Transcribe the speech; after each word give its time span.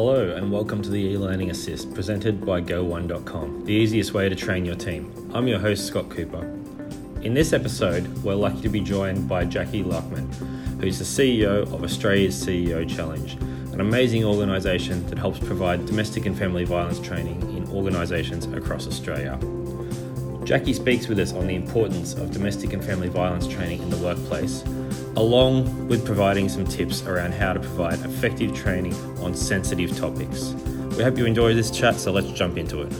Hello, 0.00 0.30
and 0.30 0.52
welcome 0.52 0.80
to 0.80 0.90
the 0.90 0.96
e-learning 0.96 1.50
assist 1.50 1.92
presented 1.92 2.46
by 2.46 2.60
Go1.com, 2.60 3.64
the 3.64 3.72
easiest 3.72 4.14
way 4.14 4.28
to 4.28 4.36
train 4.36 4.64
your 4.64 4.76
team. 4.76 5.12
I'm 5.34 5.48
your 5.48 5.58
host, 5.58 5.88
Scott 5.88 6.08
Cooper. 6.08 6.44
In 7.22 7.34
this 7.34 7.52
episode, 7.52 8.06
we're 8.22 8.36
lucky 8.36 8.60
to 8.60 8.68
be 8.68 8.80
joined 8.80 9.28
by 9.28 9.44
Jackie 9.44 9.82
Lachman, 9.82 10.32
who's 10.80 11.00
the 11.00 11.04
CEO 11.04 11.62
of 11.74 11.82
Australia's 11.82 12.40
CEO 12.40 12.88
Challenge, 12.88 13.32
an 13.72 13.80
amazing 13.80 14.24
organisation 14.24 15.04
that 15.08 15.18
helps 15.18 15.40
provide 15.40 15.84
domestic 15.84 16.26
and 16.26 16.38
family 16.38 16.64
violence 16.64 17.00
training 17.00 17.40
in 17.56 17.68
organisations 17.70 18.46
across 18.46 18.86
Australia. 18.86 19.36
Jackie 20.44 20.74
speaks 20.74 21.08
with 21.08 21.18
us 21.18 21.32
on 21.32 21.48
the 21.48 21.56
importance 21.56 22.14
of 22.14 22.30
domestic 22.30 22.72
and 22.72 22.84
family 22.84 23.08
violence 23.08 23.48
training 23.48 23.82
in 23.82 23.90
the 23.90 23.98
workplace, 23.98 24.62
along 25.16 25.88
with 25.88 26.06
providing 26.06 26.48
some 26.48 26.64
tips 26.64 27.02
around 27.02 27.34
how 27.34 27.52
to 27.52 27.58
provide 27.58 27.98
effective 28.00 28.54
training 28.54 28.94
on 29.28 29.34
sensitive 29.34 29.94
topics. 29.94 30.54
We 30.96 31.04
hope 31.04 31.18
you 31.18 31.26
enjoy 31.26 31.52
this 31.52 31.70
chat, 31.70 31.96
so 31.96 32.12
let's 32.12 32.30
jump 32.32 32.56
into 32.56 32.80
it. 32.80 32.92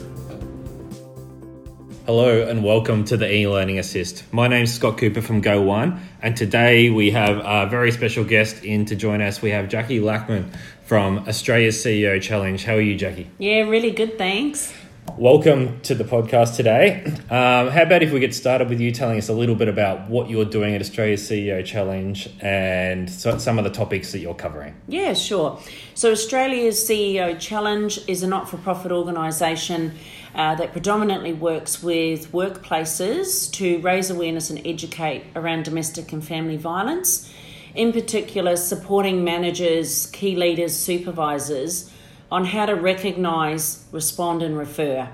Hello 2.05 2.47
and 2.47 2.63
welcome 2.63 3.03
to 3.07 3.17
the 3.17 3.33
e-learning 3.33 3.79
assist. 3.79 4.31
My 4.31 4.47
name 4.47 4.65
is 4.65 4.75
Scott 4.75 4.99
Cooper 4.99 5.23
from 5.23 5.41
Go1, 5.41 5.99
and 6.21 6.37
today 6.37 6.91
we 6.91 7.11
have 7.13 7.39
a 7.39 7.67
very 7.71 7.91
special 7.93 8.25
guest 8.25 8.63
in 8.63 8.85
to 8.87 8.95
join 8.95 9.23
us. 9.23 9.41
We 9.41 9.51
have 9.51 9.71
Jackie 9.71 10.01
Lackman 10.01 10.51
from 10.85 11.27
Australia's 11.27 11.83
CEO 11.83 12.21
Challenge. 12.21 12.63
How 12.63 12.75
are 12.75 12.81
you, 12.81 12.95
Jackie? 12.95 13.31
Yeah, 13.39 13.61
really 13.61 13.91
good, 13.91 14.19
thanks. 14.19 14.71
Welcome 15.19 15.81
to 15.81 15.97
the 15.97 16.05
podcast 16.05 16.55
today. 16.55 17.03
Um, 17.29 17.71
how 17.71 17.83
about 17.83 18.05
if 18.05 18.13
we 18.13 18.21
get 18.21 18.33
started 18.33 18.69
with 18.69 18.79
you 18.81 18.93
telling 18.93 19.19
us 19.19 19.29
a 19.29 19.33
little 19.33 19.57
bit 19.57 19.67
about 19.67 20.09
what 20.09 20.31
you're 20.31 20.45
doing 20.45 20.77
at 20.77 20.81
Australia's 20.81 21.29
CEO 21.29 21.65
Challenge 21.65 22.31
and 22.41 23.11
so, 23.11 23.37
some 23.37 23.59
of 23.59 23.65
the 23.65 23.71
topics 23.71 24.13
that 24.13 24.21
you're 24.21 24.37
covering? 24.37 24.77
Yeah, 24.87 25.15
sure. 25.15 25.61
So, 25.95 26.13
Australia's 26.13 26.77
CEO 26.89 27.37
Challenge 27.37 27.99
is 28.07 28.23
a 28.23 28.29
not 28.29 28.49
for 28.49 28.59
profit 28.59 28.93
organisation 28.93 29.97
uh, 30.37 30.55
that 30.55 30.71
predominantly 30.71 31.33
works 31.33 31.83
with 31.83 32.31
workplaces 32.31 33.51
to 33.55 33.81
raise 33.81 34.11
awareness 34.11 34.51
and 34.51 34.65
educate 34.65 35.25
around 35.35 35.65
domestic 35.65 36.13
and 36.13 36.25
family 36.25 36.57
violence. 36.57 37.29
In 37.75 37.93
particular, 37.93 38.55
supporting 38.55 39.25
managers, 39.25 40.07
key 40.07 40.37
leaders, 40.37 40.77
supervisors 40.77 41.91
on 42.31 42.45
how 42.45 42.67
to 42.67 42.75
recognise, 42.75 43.85
respond, 43.93 44.43
and 44.43 44.57
refer, 44.57 45.09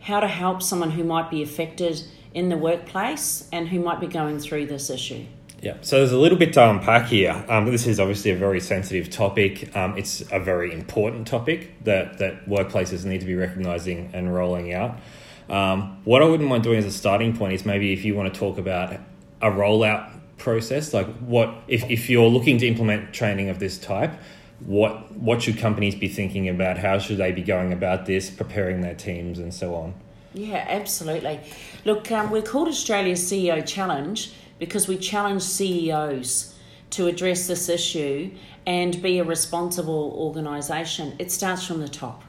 how 0.00 0.20
to 0.20 0.28
help 0.28 0.62
someone 0.62 0.90
who 0.90 1.04
might 1.04 1.30
be 1.30 1.42
affected 1.42 2.02
in 2.34 2.48
the 2.48 2.56
workplace 2.56 3.48
and 3.52 3.68
who 3.68 3.80
might 3.80 4.00
be 4.00 4.06
going 4.06 4.38
through 4.38 4.66
this 4.66 4.90
issue. 4.90 5.24
Yeah, 5.60 5.76
so 5.80 5.98
there's 5.98 6.12
a 6.12 6.18
little 6.18 6.38
bit 6.38 6.52
to 6.52 6.70
unpack 6.70 7.06
here. 7.06 7.44
Um, 7.48 7.66
this 7.66 7.86
is 7.86 7.98
obviously 7.98 8.30
a 8.30 8.36
very 8.36 8.60
sensitive 8.60 9.10
topic. 9.10 9.74
Um, 9.76 9.98
it's 9.98 10.22
a 10.30 10.38
very 10.38 10.72
important 10.72 11.26
topic 11.26 11.82
that, 11.82 12.18
that 12.18 12.46
workplaces 12.46 13.04
need 13.04 13.20
to 13.20 13.26
be 13.26 13.34
recognising 13.34 14.10
and 14.12 14.32
rolling 14.32 14.72
out. 14.72 15.00
Um, 15.48 16.00
what 16.04 16.22
I 16.22 16.26
wouldn't 16.26 16.48
mind 16.48 16.62
doing 16.62 16.78
as 16.78 16.84
a 16.84 16.92
starting 16.92 17.36
point 17.36 17.54
is 17.54 17.64
maybe 17.64 17.92
if 17.92 18.04
you 18.04 18.14
want 18.14 18.32
to 18.32 18.38
talk 18.38 18.58
about 18.58 18.92
a 19.40 19.50
rollout 19.50 20.12
process, 20.36 20.94
like 20.94 21.08
what 21.18 21.52
if, 21.66 21.90
if 21.90 22.08
you're 22.08 22.28
looking 22.28 22.58
to 22.58 22.68
implement 22.68 23.12
training 23.12 23.48
of 23.48 23.58
this 23.58 23.78
type, 23.78 24.12
what 24.60 25.12
what 25.12 25.42
should 25.42 25.58
companies 25.58 25.94
be 25.94 26.08
thinking 26.08 26.48
about? 26.48 26.78
How 26.78 26.98
should 26.98 27.18
they 27.18 27.32
be 27.32 27.42
going 27.42 27.72
about 27.72 28.06
this, 28.06 28.30
preparing 28.30 28.80
their 28.80 28.94
teams, 28.94 29.38
and 29.38 29.52
so 29.52 29.74
on? 29.74 29.94
Yeah, 30.34 30.64
absolutely. 30.68 31.40
Look, 31.84 32.10
um, 32.12 32.30
we're 32.30 32.42
called 32.42 32.68
Australia's 32.68 33.20
CEO 33.20 33.66
Challenge 33.66 34.32
because 34.58 34.88
we 34.88 34.98
challenge 34.98 35.42
CEOs 35.42 36.54
to 36.90 37.06
address 37.06 37.46
this 37.46 37.68
issue 37.68 38.30
and 38.66 39.00
be 39.00 39.18
a 39.18 39.24
responsible 39.24 40.12
organisation. 40.16 41.14
It 41.18 41.30
starts 41.30 41.64
from 41.64 41.80
the 41.80 41.88
top. 41.88 42.22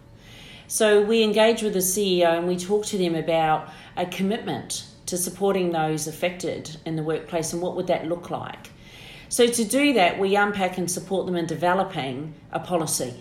So 0.68 1.02
we 1.02 1.24
engage 1.24 1.64
with 1.64 1.74
the 1.74 1.80
CEO 1.80 2.38
and 2.38 2.48
we 2.48 2.56
talk 2.56 2.86
to 2.88 2.98
them 2.98 3.16
about 3.16 3.70
a 3.98 4.06
commitment 4.06 4.86
to 5.08 5.18
supporting 5.18 5.72
those 5.72 6.08
affected 6.08 6.78
in 6.86 6.96
the 6.96 7.04
workplace 7.04 7.54
and 7.54 7.62
what 7.62 7.76
would 7.76 7.88
that 7.88 8.08
look 8.08 8.30
like. 8.30 8.70
So, 9.30 9.46
to 9.46 9.64
do 9.64 9.94
that, 9.94 10.18
we 10.18 10.36
unpack 10.36 10.80
and 10.80 10.90
support 10.90 11.28
them 11.28 11.36
in 11.36 11.46
developing 11.46 12.34
a 12.52 12.60
policy. 12.60 13.14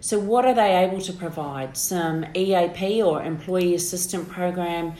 So, 0.00 0.18
what 0.18 0.46
are 0.46 0.54
they 0.54 0.76
able 0.76 1.00
to 1.02 1.12
provide? 1.12 1.76
Some 1.76 2.24
EAP 2.34 3.02
or 3.02 3.22
employee 3.22 3.74
assistant 3.74 4.30
program, 4.30 4.94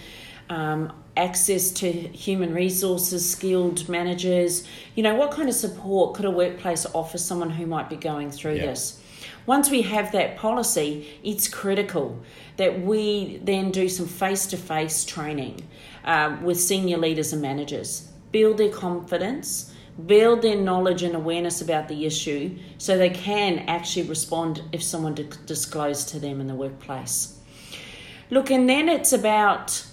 um, 0.50 0.92
access 1.16 1.70
to 1.72 1.90
human 1.90 2.52
resources, 2.52 3.28
skilled 3.28 3.88
managers. 3.88 4.68
You 4.94 5.02
know, 5.02 5.14
what 5.14 5.30
kind 5.30 5.48
of 5.48 5.54
support 5.54 6.14
could 6.14 6.26
a 6.26 6.30
workplace 6.30 6.86
offer 6.92 7.16
someone 7.16 7.50
who 7.50 7.66
might 7.66 7.88
be 7.88 7.96
going 7.96 8.30
through 8.30 8.58
this? 8.58 9.02
Once 9.46 9.70
we 9.70 9.82
have 9.82 10.12
that 10.12 10.36
policy, 10.36 11.18
it's 11.24 11.48
critical 11.48 12.20
that 12.58 12.82
we 12.82 13.40
then 13.42 13.70
do 13.70 13.88
some 13.88 14.06
face 14.06 14.46
to 14.46 14.56
face 14.56 15.04
training 15.04 15.66
uh, 16.04 16.36
with 16.42 16.60
senior 16.60 16.98
leaders 16.98 17.32
and 17.32 17.42
managers, 17.42 18.08
build 18.30 18.58
their 18.58 18.70
confidence 18.70 19.72
build 20.06 20.42
their 20.42 20.56
knowledge 20.56 21.02
and 21.02 21.14
awareness 21.14 21.60
about 21.60 21.88
the 21.88 22.06
issue 22.06 22.56
so 22.78 22.96
they 22.96 23.10
can 23.10 23.58
actually 23.60 24.08
respond 24.08 24.62
if 24.72 24.82
someone 24.82 25.14
disclosed 25.46 26.08
to 26.08 26.18
them 26.18 26.40
in 26.40 26.46
the 26.46 26.54
workplace. 26.54 27.38
Look, 28.30 28.50
and 28.50 28.68
then 28.68 28.88
it's 28.88 29.12
about 29.12 29.84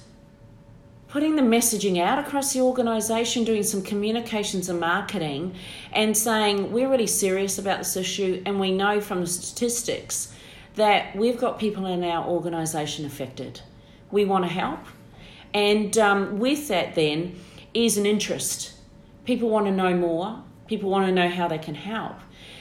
putting 1.09 1.35
the 1.35 1.41
messaging 1.41 1.99
out 1.99 2.19
across 2.19 2.53
the 2.53 2.61
organisation, 2.61 3.43
doing 3.43 3.63
some 3.63 3.81
communications 3.81 4.69
and 4.69 4.79
marketing, 4.79 5.55
and 5.91 6.15
saying 6.15 6.71
we're 6.71 6.89
really 6.89 7.07
serious 7.07 7.57
about 7.57 7.79
this 7.79 7.97
issue, 7.97 8.41
and 8.45 8.59
we 8.59 8.71
know 8.71 9.01
from 9.01 9.21
the 9.21 9.27
statistics 9.27 10.33
that 10.75 11.13
we've 11.15 11.37
got 11.37 11.59
people 11.59 11.85
in 11.87 12.03
our 12.03 12.25
organisation 12.25 13.05
affected. 13.05 13.59
We 14.11 14.23
want 14.23 14.45
to 14.45 14.49
help, 14.49 14.79
and 15.53 15.97
um, 15.97 16.39
with 16.39 16.69
that, 16.69 16.95
then 16.95 17.35
is 17.73 17.97
an 17.97 18.05
interest 18.05 18.78
People 19.29 19.49
want 19.49 19.67
to 19.67 19.71
know 19.71 19.93
more, 19.93 20.41
people 20.65 20.89
want 20.89 21.05
to 21.05 21.11
know 21.11 21.29
how 21.29 21.47
they 21.47 21.59
can 21.59 21.75
help. 21.75 22.15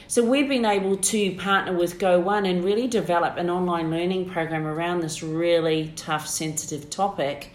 So 0.05 0.23
we've 0.23 0.47
been 0.47 0.65
able 0.65 0.97
to 0.97 1.33
partner 1.33 1.73
with 1.73 1.97
Go1 1.97 2.47
and 2.47 2.63
really 2.63 2.85
develop 2.85 3.37
an 3.37 3.49
online 3.49 3.89
learning 3.89 4.29
program 4.29 4.67
around 4.67 4.99
this 4.99 5.23
really 5.23 5.91
tough, 5.95 6.27
sensitive 6.27 6.91
topic 6.91 7.53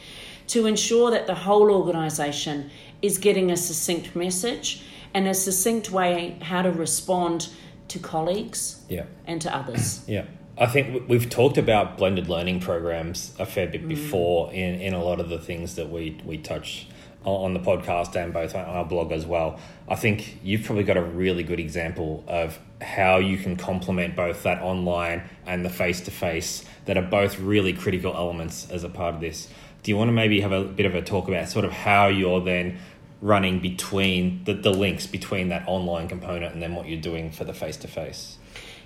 to 0.48 0.66
ensure 0.66 1.12
that 1.12 1.28
the 1.28 1.34
whole 1.36 1.70
organisation 1.70 2.72
is 3.02 3.18
getting 3.18 3.52
a 3.52 3.56
succinct 3.56 4.16
message 4.16 4.82
and 5.14 5.28
a 5.28 5.34
succinct 5.34 5.92
way 5.92 6.36
how 6.42 6.62
to 6.62 6.72
respond 6.72 7.50
to 7.86 8.00
colleagues 8.00 8.82
yeah. 8.88 9.04
and 9.28 9.40
to 9.42 9.56
others. 9.56 10.02
Yeah. 10.08 10.24
I 10.58 10.66
think 10.66 11.08
we've 11.08 11.30
talked 11.30 11.56
about 11.56 11.98
blended 11.98 12.28
learning 12.28 12.58
programs 12.58 13.32
a 13.38 13.46
fair 13.46 13.68
bit 13.68 13.84
mm. 13.84 13.88
before 13.90 14.52
in, 14.52 14.80
in 14.80 14.92
a 14.92 15.04
lot 15.04 15.20
of 15.20 15.28
the 15.28 15.38
things 15.38 15.76
that 15.76 15.88
we, 15.88 16.20
we 16.24 16.36
touch 16.36 16.88
on 17.24 17.54
the 17.54 17.60
podcast 17.60 18.14
and 18.16 18.32
both 18.32 18.54
on 18.54 18.64
our 18.64 18.84
blog 18.84 19.12
as 19.12 19.24
well. 19.26 19.58
I 19.88 19.94
think 19.94 20.38
you've 20.42 20.64
probably 20.64 20.84
got 20.84 20.96
a 20.96 21.02
really 21.02 21.42
good 21.42 21.60
example 21.60 22.24
of 22.28 22.58
how 22.80 23.16
you 23.16 23.38
can 23.38 23.56
complement 23.56 24.14
both 24.14 24.42
that 24.42 24.62
online 24.62 25.28
and 25.46 25.64
the 25.64 25.70
face 25.70 26.02
to 26.02 26.10
face 26.10 26.64
that 26.84 26.96
are 26.96 27.02
both 27.02 27.38
really 27.38 27.72
critical 27.72 28.14
elements 28.14 28.70
as 28.70 28.84
a 28.84 28.88
part 28.88 29.14
of 29.14 29.20
this. 29.20 29.48
Do 29.82 29.90
you 29.90 29.96
want 29.96 30.08
to 30.08 30.12
maybe 30.12 30.40
have 30.40 30.52
a 30.52 30.64
bit 30.64 30.86
of 30.86 30.94
a 30.94 31.02
talk 31.02 31.28
about 31.28 31.48
sort 31.48 31.64
of 31.64 31.72
how 31.72 32.08
you're 32.08 32.40
then 32.40 32.78
running 33.20 33.60
between 33.60 34.44
the, 34.44 34.52
the 34.52 34.70
links 34.70 35.06
between 35.06 35.48
that 35.48 35.64
online 35.66 36.08
component 36.08 36.52
and 36.52 36.62
then 36.62 36.74
what 36.74 36.86
you're 36.86 37.00
doing 37.00 37.30
for 37.30 37.44
the 37.44 37.54
face 37.54 37.76
to 37.78 37.88
face? 37.88 38.38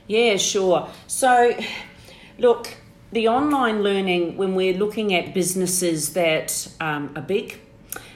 Yeah, 0.06 0.36
sure. 0.36 0.88
So, 1.06 1.56
look, 2.38 2.76
the 3.12 3.28
online 3.28 3.82
learning, 3.82 4.36
when 4.36 4.54
we're 4.54 4.76
looking 4.76 5.14
at 5.14 5.34
businesses 5.34 6.12
that 6.14 6.68
um, 6.80 7.12
are 7.16 7.22
big, 7.22 7.58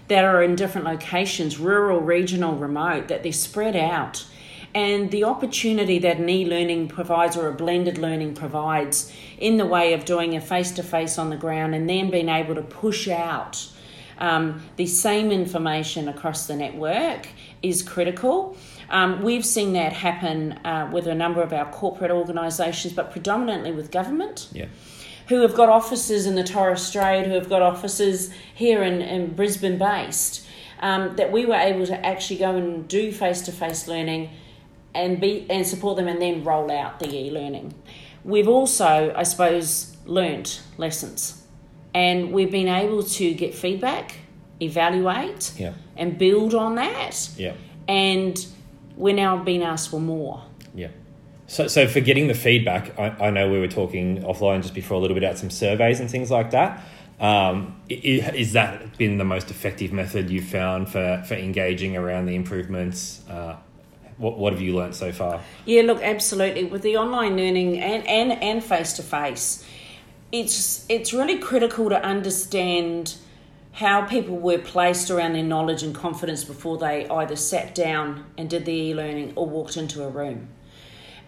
that 0.09 0.25
are 0.25 0.43
in 0.43 0.57
different 0.57 0.87
locations 0.87 1.59
rural, 1.59 2.01
regional, 2.01 2.57
remote 2.57 3.09
that 3.09 3.23
they're 3.23 3.33
spread 3.33 3.77
out. 3.77 4.27
And 4.75 5.11
the 5.11 5.25
opportunity 5.25 5.99
that 5.99 6.17
an 6.19 6.29
e 6.29 6.47
learning 6.47 6.89
provides 6.89 7.37
or 7.37 7.49
a 7.49 7.53
blended 7.53 7.99
learning 7.99 8.35
provides 8.35 9.13
in 9.39 9.59
the 9.59 9.67
way 9.67 9.93
of 9.93 10.05
doing 10.05 10.35
a 10.35 10.41
face 10.41 10.71
to 10.73 10.83
face 10.83 11.19
on 11.19 11.31
the 11.31 11.37
ground 11.37 11.75
and 11.75 11.89
then 11.89 12.11
being 12.11 12.31
able 12.31 12.55
to 12.55 12.63
push 12.63 13.07
out 13.09 13.69
um, 14.19 14.63
the 14.77 14.87
same 14.87 15.31
information 15.31 16.09
across 16.09 16.47
the 16.47 16.57
network 16.57 17.29
is 17.63 17.83
critical. 17.83 18.57
Um, 18.89 19.23
we've 19.23 19.45
seen 19.45 19.73
that 19.75 19.93
happen 19.93 20.53
uh, 20.65 20.89
with 20.93 21.07
a 21.07 21.15
number 21.15 21.43
of 21.43 21.53
our 21.53 21.71
corporate 21.71 22.11
organisations, 22.11 22.95
but 22.95 23.11
predominantly 23.11 23.73
with 23.73 23.91
government. 23.91 24.49
Yeah 24.53 24.67
who 25.29 25.41
have 25.43 25.55
got 25.55 25.69
offices 25.69 26.27
in 26.27 26.35
the 26.35 26.45
Torres 26.45 26.83
Strait, 26.83 27.27
who 27.27 27.33
have 27.33 27.49
got 27.49 27.63
offices 27.63 28.33
here 28.55 28.83
in, 28.83 29.01
in 29.01 29.35
Brisbane 29.35 29.79
based, 29.79 30.47
um, 30.81 31.17
that 31.17 31.31
we 31.31 31.47
were 31.47 31.55
able 31.55 31.87
to 31.87 32.07
actually 32.07 32.39
go 32.39 32.57
and 32.57 32.89
do 32.89 33.13
face 33.13 33.43
to 33.43 33.53
face 33.53 33.87
learning 33.87 34.31
and 34.95 35.21
be 35.21 35.47
and 35.49 35.67
support 35.67 35.97
them 35.97 36.09
and 36.09 36.21
then 36.21 36.45
roll 36.45 36.71
out 36.71 36.99
the 36.99 37.09
e-learning. 37.09 37.75
We've 38.25 38.49
also, 38.49 39.13
I 39.17 39.23
suppose, 39.23 39.97
learnt 40.05 40.63
lessons 40.77 41.43
and 41.95 42.33
we've 42.33 42.51
been 42.51 42.69
able 42.69 43.03
to 43.03 43.35
get 43.35 43.55
feedback, 43.55 44.17
evaluate, 44.61 45.53
yeah. 45.57 45.75
and 45.97 46.19
build 46.19 46.55
on 46.55 46.77
that. 46.77 47.31
Yeah. 47.37 47.55
And 47.89 48.45
we're 48.97 49.15
now 49.15 49.43
being 49.43 49.63
asked 49.63 49.91
for 49.91 50.01
more. 50.01 50.43
Yeah. 50.75 50.89
So, 51.53 51.69
so 51.69 51.87
for 51.87 52.01
getting 52.01 52.29
the 52.29 52.35
feedback, 52.35 52.99
I, 52.99 53.27
I 53.27 53.31
know 53.31 53.51
we 53.51 53.59
were 53.59 53.69
talking 53.69 54.23
offline 54.23 54.63
just 54.63 54.73
before 54.73 54.97
a 54.97 55.01
little 55.01 55.15
bit 55.15 55.23
about 55.23 55.37
some 55.37 55.51
surveys 55.51 56.01
and 56.01 56.11
things 56.11 56.31
like 56.31 56.53
that. 56.53 56.83
Um, 57.21 57.79
is 57.91 58.55
that 58.55 58.97
been 58.97 59.19
the 59.19 59.25
most 59.27 59.51
effective 59.51 59.93
method 59.93 60.31
you've 60.31 60.47
found 60.47 60.89
for, 60.89 61.23
for 61.29 61.35
engaging 61.35 61.95
around 61.95 62.25
the 62.25 62.37
improvements? 62.37 63.21
Uh, 63.29 63.57
what, 64.17 64.39
what 64.39 64.55
have 64.55 64.63
you 64.63 64.75
learnt 64.75 64.95
so 64.95 65.13
far? 65.13 65.43
Yeah, 65.67 65.83
look, 65.83 66.03
absolutely. 66.03 66.65
With 66.65 66.81
the 66.81 66.97
online 66.97 67.37
learning 67.37 67.81
and 67.81 68.07
and 68.09 68.33
and 68.43 68.65
face 68.65 68.95
to 68.95 69.03
face, 69.03 69.63
it's 70.33 70.87
it's 70.89 71.13
really 71.13 71.37
critical 71.37 71.91
to 71.91 72.03
understand 72.03 73.17
how 73.73 74.07
people 74.07 74.39
were 74.39 74.59
placed 74.59 75.11
around 75.11 75.35
their 75.35 75.45
knowledge 75.45 75.83
and 75.83 75.95
confidence 75.95 76.45
before 76.45 76.79
they 76.79 77.07
either 77.09 77.37
sat 77.37 77.75
down 77.75 78.25
and 78.39 78.49
did 78.49 78.65
the 78.65 78.73
e-learning 78.73 79.35
or 79.37 79.47
walked 79.47 79.77
into 79.77 80.03
a 80.03 80.09
room. 80.09 80.49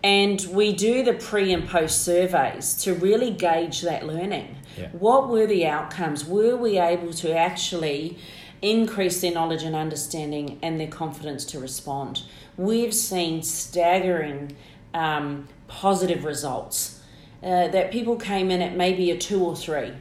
And 0.05 0.47
we 0.53 0.75
do 0.75 1.03
the 1.03 1.15
pre 1.15 1.53
and 1.55 1.67
post 1.67 2.05
surveys 2.05 2.75
to 2.83 2.95
really 2.95 3.31
gauge 3.31 3.81
that 3.81 4.07
learning. 4.07 4.55
Yeah. 4.77 4.89
What 4.93 5.31
were 5.31 5.47
the 5.47 5.67
outcomes? 5.67 6.27
Were 6.27 6.57
we 6.57 6.79
able 6.79 7.15
to 7.15 7.35
actually 7.35 8.19
increase 8.61 9.23
their 9.23 9.33
knowledge 9.33 9.63
and 9.63 9.75
understanding 9.75 10.59
and 10.63 10.79
their 10.79 10.89
confidence 10.89 11.47
to 11.47 11.59
respond? 11.59 12.23
We've 12.59 12.93
seen 12.93 13.43
staggering 13.43 14.55
um, 14.93 15.49
positive 15.69 16.25
results. 16.25 17.01
Uh, 17.43 17.69
that 17.69 17.91
people 17.91 18.17
came 18.17 18.51
in 18.51 18.63
at 18.63 18.75
maybe 18.75 19.11
a 19.11 19.19
two 19.19 19.45
or 19.45 19.55
three, 19.55 19.93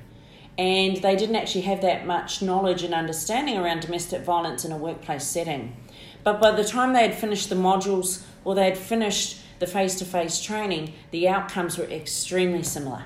and 0.58 0.96
they 0.98 1.14
didn't 1.14 1.36
actually 1.36 1.60
have 1.62 1.82
that 1.82 2.06
much 2.06 2.42
knowledge 2.42 2.84
and 2.84 2.94
understanding 2.94 3.58
around 3.58 3.82
domestic 3.82 4.22
violence 4.22 4.64
in 4.64 4.72
a 4.72 4.78
workplace 4.78 5.26
setting. 5.26 5.76
But 6.24 6.40
by 6.40 6.52
the 6.52 6.64
time 6.64 6.94
they 6.94 7.02
had 7.02 7.16
finished 7.16 7.50
the 7.50 7.56
modules 7.56 8.24
or 8.46 8.56
they 8.56 8.64
had 8.64 8.78
finished 8.78 9.43
the 9.64 9.72
face 9.72 9.96
to 9.96 10.06
face 10.06 10.42
training, 10.42 10.94
the 11.12 11.30
outcomes 11.30 11.78
were 11.78 11.86
extremely 11.86 12.64
similar. 12.64 13.06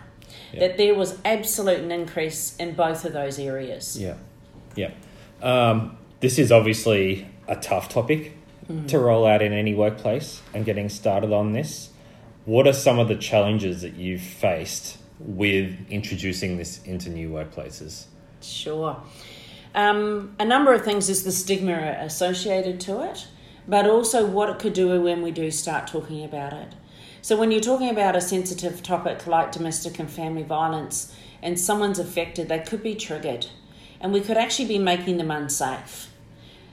That 0.58 0.78
there 0.78 0.96
was 0.96 1.20
absolute 1.24 1.82
an 1.82 1.92
increase 1.92 2.56
in 2.56 2.74
both 2.74 3.06
of 3.06 3.14
those 3.14 3.38
areas. 3.38 4.00
Yeah, 4.00 4.16
yeah. 4.76 4.92
Um, 5.42 5.98
this 6.20 6.40
is 6.40 6.52
obviously 6.52 7.28
a 7.48 7.56
tough 7.58 7.90
topic 7.90 8.34
to 8.88 9.00
roll 9.00 9.26
out 9.26 9.42
in 9.42 9.54
any 9.54 9.74
workplace, 9.74 10.42
and 10.54 10.66
getting 10.66 10.90
started 10.90 11.32
on 11.32 11.54
this. 11.54 11.90
What 12.46 12.68
are 12.68 12.74
some 12.74 12.98
of 13.00 13.08
the 13.08 13.16
challenges 13.16 13.82
that 13.82 13.94
you've 13.94 14.22
faced 14.22 14.98
with 15.20 15.74
introducing 15.90 16.58
this 16.58 16.82
into 16.84 17.10
new 17.10 17.30
workplaces? 17.30 18.06
Sure. 18.42 18.98
Um, 19.76 20.36
a 20.40 20.46
number 20.46 20.74
of 20.74 20.84
things 20.84 21.08
is 21.10 21.24
the 21.24 21.32
stigma 21.32 21.98
associated 22.02 22.82
to 22.82 23.04
it, 23.04 23.28
but 23.68 23.88
also 23.88 24.26
what 24.26 24.50
it 24.50 24.60
could 24.60 24.74
do 24.74 25.02
when 25.02 25.22
we 25.22 25.32
do 25.32 25.52
start 25.52 25.88
talking 25.88 26.24
about 26.24 26.54
it. 26.54 26.74
So, 27.22 27.36
when 27.36 27.52
you're 27.52 27.62
talking 27.62 27.90
about 27.90 28.16
a 28.16 28.22
sensitive 28.22 28.82
topic 28.82 29.28
like 29.28 29.52
domestic 29.52 30.00
and 30.00 30.10
family 30.10 30.44
violence 30.44 31.14
and 31.42 31.60
someone's 31.60 32.00
affected, 32.00 32.48
they 32.48 32.60
could 32.60 32.82
be 32.82 32.96
triggered 32.96 33.48
and 34.00 34.14
we 34.14 34.22
could 34.22 34.38
actually 34.38 34.68
be 34.68 34.80
making 34.80 35.18
them 35.18 35.32
unsafe. 35.32 36.12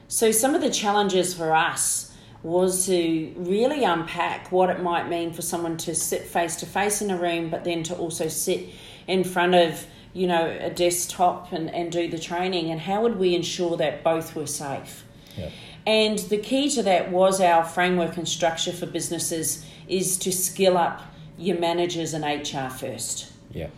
So, 0.08 0.30
some 0.30 0.54
of 0.54 0.60
the 0.60 0.70
challenges 0.70 1.34
for 1.34 1.52
us 1.52 2.12
was 2.42 2.84
to 2.86 3.32
really 3.36 3.84
unpack 3.84 4.52
what 4.52 4.68
it 4.68 4.80
might 4.80 5.08
mean 5.08 5.32
for 5.32 5.40
someone 5.42 5.78
to 5.78 5.94
sit 5.94 6.22
face 6.22 6.56
to 6.56 6.66
face 6.66 7.00
in 7.00 7.10
a 7.10 7.16
room, 7.16 7.48
but 7.48 7.64
then 7.64 7.82
to 7.84 7.96
also 7.96 8.28
sit 8.28 8.68
in 9.06 9.24
front 9.24 9.54
of 9.54 9.86
you 10.12 10.26
know 10.26 10.56
a 10.60 10.70
desktop 10.70 11.52
and, 11.52 11.70
and 11.70 11.90
do 11.90 12.08
the 12.08 12.18
training, 12.18 12.70
and 12.70 12.80
how 12.80 13.02
would 13.02 13.18
we 13.18 13.34
ensure 13.34 13.76
that 13.78 14.04
both 14.04 14.36
were 14.36 14.46
safe? 14.46 15.04
Yeah. 15.36 15.50
And 15.86 16.18
the 16.18 16.38
key 16.38 16.70
to 16.70 16.82
that 16.82 17.10
was 17.10 17.40
our 17.40 17.64
framework 17.64 18.16
and 18.16 18.26
structure 18.26 18.72
for 18.72 18.86
businesses 18.86 19.66
is 19.86 20.16
to 20.18 20.32
skill 20.32 20.78
up 20.78 21.02
your 21.36 21.58
managers 21.58 22.14
and 22.14 22.24
HR 22.24 22.70
first. 22.70 23.30
Yeah. 23.50 23.68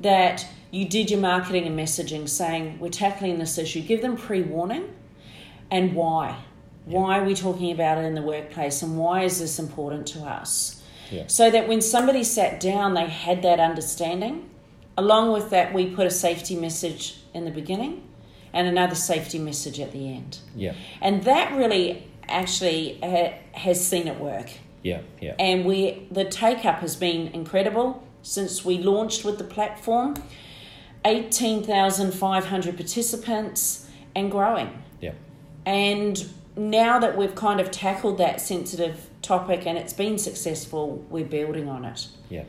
that 0.00 0.46
you 0.70 0.88
did 0.88 1.10
your 1.10 1.20
marketing 1.20 1.66
and 1.66 1.78
messaging 1.78 2.28
saying 2.28 2.78
we're 2.78 2.88
tackling 2.88 3.38
this 3.38 3.58
issue. 3.58 3.80
Give 3.80 4.00
them 4.00 4.16
pre-warning. 4.16 4.94
And 5.70 5.94
why? 5.94 6.38
Why 6.84 7.18
are 7.18 7.24
we 7.24 7.34
talking 7.34 7.72
about 7.72 7.98
it 7.98 8.04
in 8.04 8.14
the 8.14 8.22
workplace 8.22 8.80
and 8.82 8.96
why 8.96 9.22
is 9.24 9.40
this 9.40 9.58
important 9.58 10.06
to 10.08 10.20
us? 10.20 10.82
Yeah. 11.10 11.26
so 11.26 11.50
that 11.50 11.66
when 11.66 11.80
somebody 11.80 12.22
sat 12.22 12.60
down 12.60 12.94
they 12.94 13.06
had 13.06 13.42
that 13.42 13.60
understanding. 13.60 14.50
Along 14.96 15.32
with 15.32 15.50
that 15.50 15.72
we 15.72 15.90
put 15.94 16.06
a 16.06 16.10
safety 16.10 16.56
message 16.56 17.16
in 17.34 17.44
the 17.44 17.50
beginning 17.50 18.07
and 18.52 18.66
another 18.66 18.94
safety 18.94 19.38
message 19.38 19.78
at 19.80 19.92
the 19.92 20.08
end 20.08 20.38
Yeah. 20.56 20.74
and 21.00 21.22
that 21.24 21.52
really 21.56 22.04
actually 22.28 22.98
ha- 23.02 23.34
has 23.52 23.84
seen 23.84 24.06
it 24.08 24.18
work 24.20 24.50
Yeah. 24.82 25.00
Yeah. 25.20 25.34
and 25.38 25.64
we 25.64 26.06
the 26.10 26.24
take 26.24 26.64
up 26.64 26.80
has 26.80 26.96
been 26.96 27.28
incredible 27.28 28.02
since 28.22 28.64
we 28.64 28.78
launched 28.78 29.24
with 29.24 29.38
the 29.38 29.44
platform 29.44 30.14
18,500 31.04 32.76
participants 32.76 33.88
and 34.14 34.30
growing 34.30 34.70
Yeah. 35.00 35.12
and 35.64 36.28
now 36.56 36.98
that 36.98 37.16
we've 37.16 37.34
kind 37.34 37.60
of 37.60 37.70
tackled 37.70 38.18
that 38.18 38.40
sensitive 38.40 39.08
topic 39.22 39.66
and 39.66 39.78
it's 39.78 39.92
been 39.92 40.18
successful 40.18 41.04
we're 41.10 41.24
building 41.24 41.68
on 41.68 41.84
it 41.84 42.08
Yeah. 42.28 42.42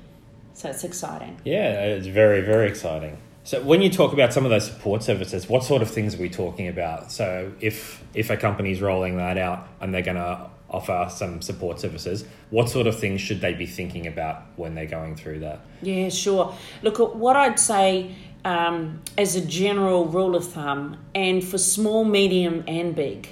so 0.54 0.70
it's 0.70 0.84
exciting 0.84 1.40
Yeah, 1.44 1.84
it's 1.96 2.08
very, 2.08 2.42
very 2.42 2.68
exciting. 2.68 3.18
So 3.50 3.60
when 3.64 3.82
you 3.82 3.90
talk 3.90 4.14
about 4.14 4.32
some 4.32 4.46
of 4.46 4.52
those 4.52 4.68
support 4.68 5.02
services, 5.02 5.50
what 5.50 5.64
sort 5.64 5.82
of 5.82 5.90
things 5.90 6.14
are 6.14 6.20
we 6.20 6.30
talking 6.30 6.68
about? 6.68 7.12
So 7.12 7.52
if 7.60 8.04
if 8.14 8.30
a 8.30 8.38
company's 8.38 8.80
rolling 8.80 9.18
that 9.18 9.40
out 9.40 9.68
and 9.82 9.92
they're 9.92 10.04
going 10.04 10.18
to 10.18 10.52
offer 10.70 11.08
some 11.10 11.42
support 11.42 11.80
services, 11.80 12.26
what 12.52 12.70
sort 12.70 12.86
of 12.86 13.00
things 13.00 13.22
should 13.22 13.42
they 13.42 13.56
be 13.56 13.66
thinking 13.66 14.06
about 14.06 14.44
when 14.56 14.76
they're 14.76 14.86
going 14.86 15.16
through 15.16 15.40
that? 15.40 15.62
Yeah, 15.82 16.10
sure. 16.10 16.54
Look, 16.84 17.00
what 17.16 17.36
I'd 17.36 17.58
say 17.58 18.14
um, 18.46 19.02
as 19.18 19.36
a 19.36 19.44
general 19.44 20.06
rule 20.06 20.36
of 20.36 20.48
thumb, 20.48 21.00
and 21.16 21.44
for 21.44 21.58
small, 21.58 22.06
medium, 22.06 22.64
and 22.68 22.96
big, 22.96 23.30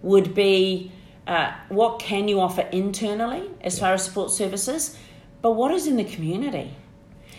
would 0.00 0.32
be 0.32 0.92
uh, 1.26 1.52
what 1.70 1.98
can 1.98 2.28
you 2.28 2.38
offer 2.38 2.62
internally 2.70 3.50
as 3.62 3.80
far 3.80 3.94
as 3.94 4.04
support 4.04 4.30
services, 4.30 4.96
but 5.42 5.56
what 5.56 5.72
is 5.72 5.88
in 5.88 5.96
the 5.96 6.04
community? 6.04 6.76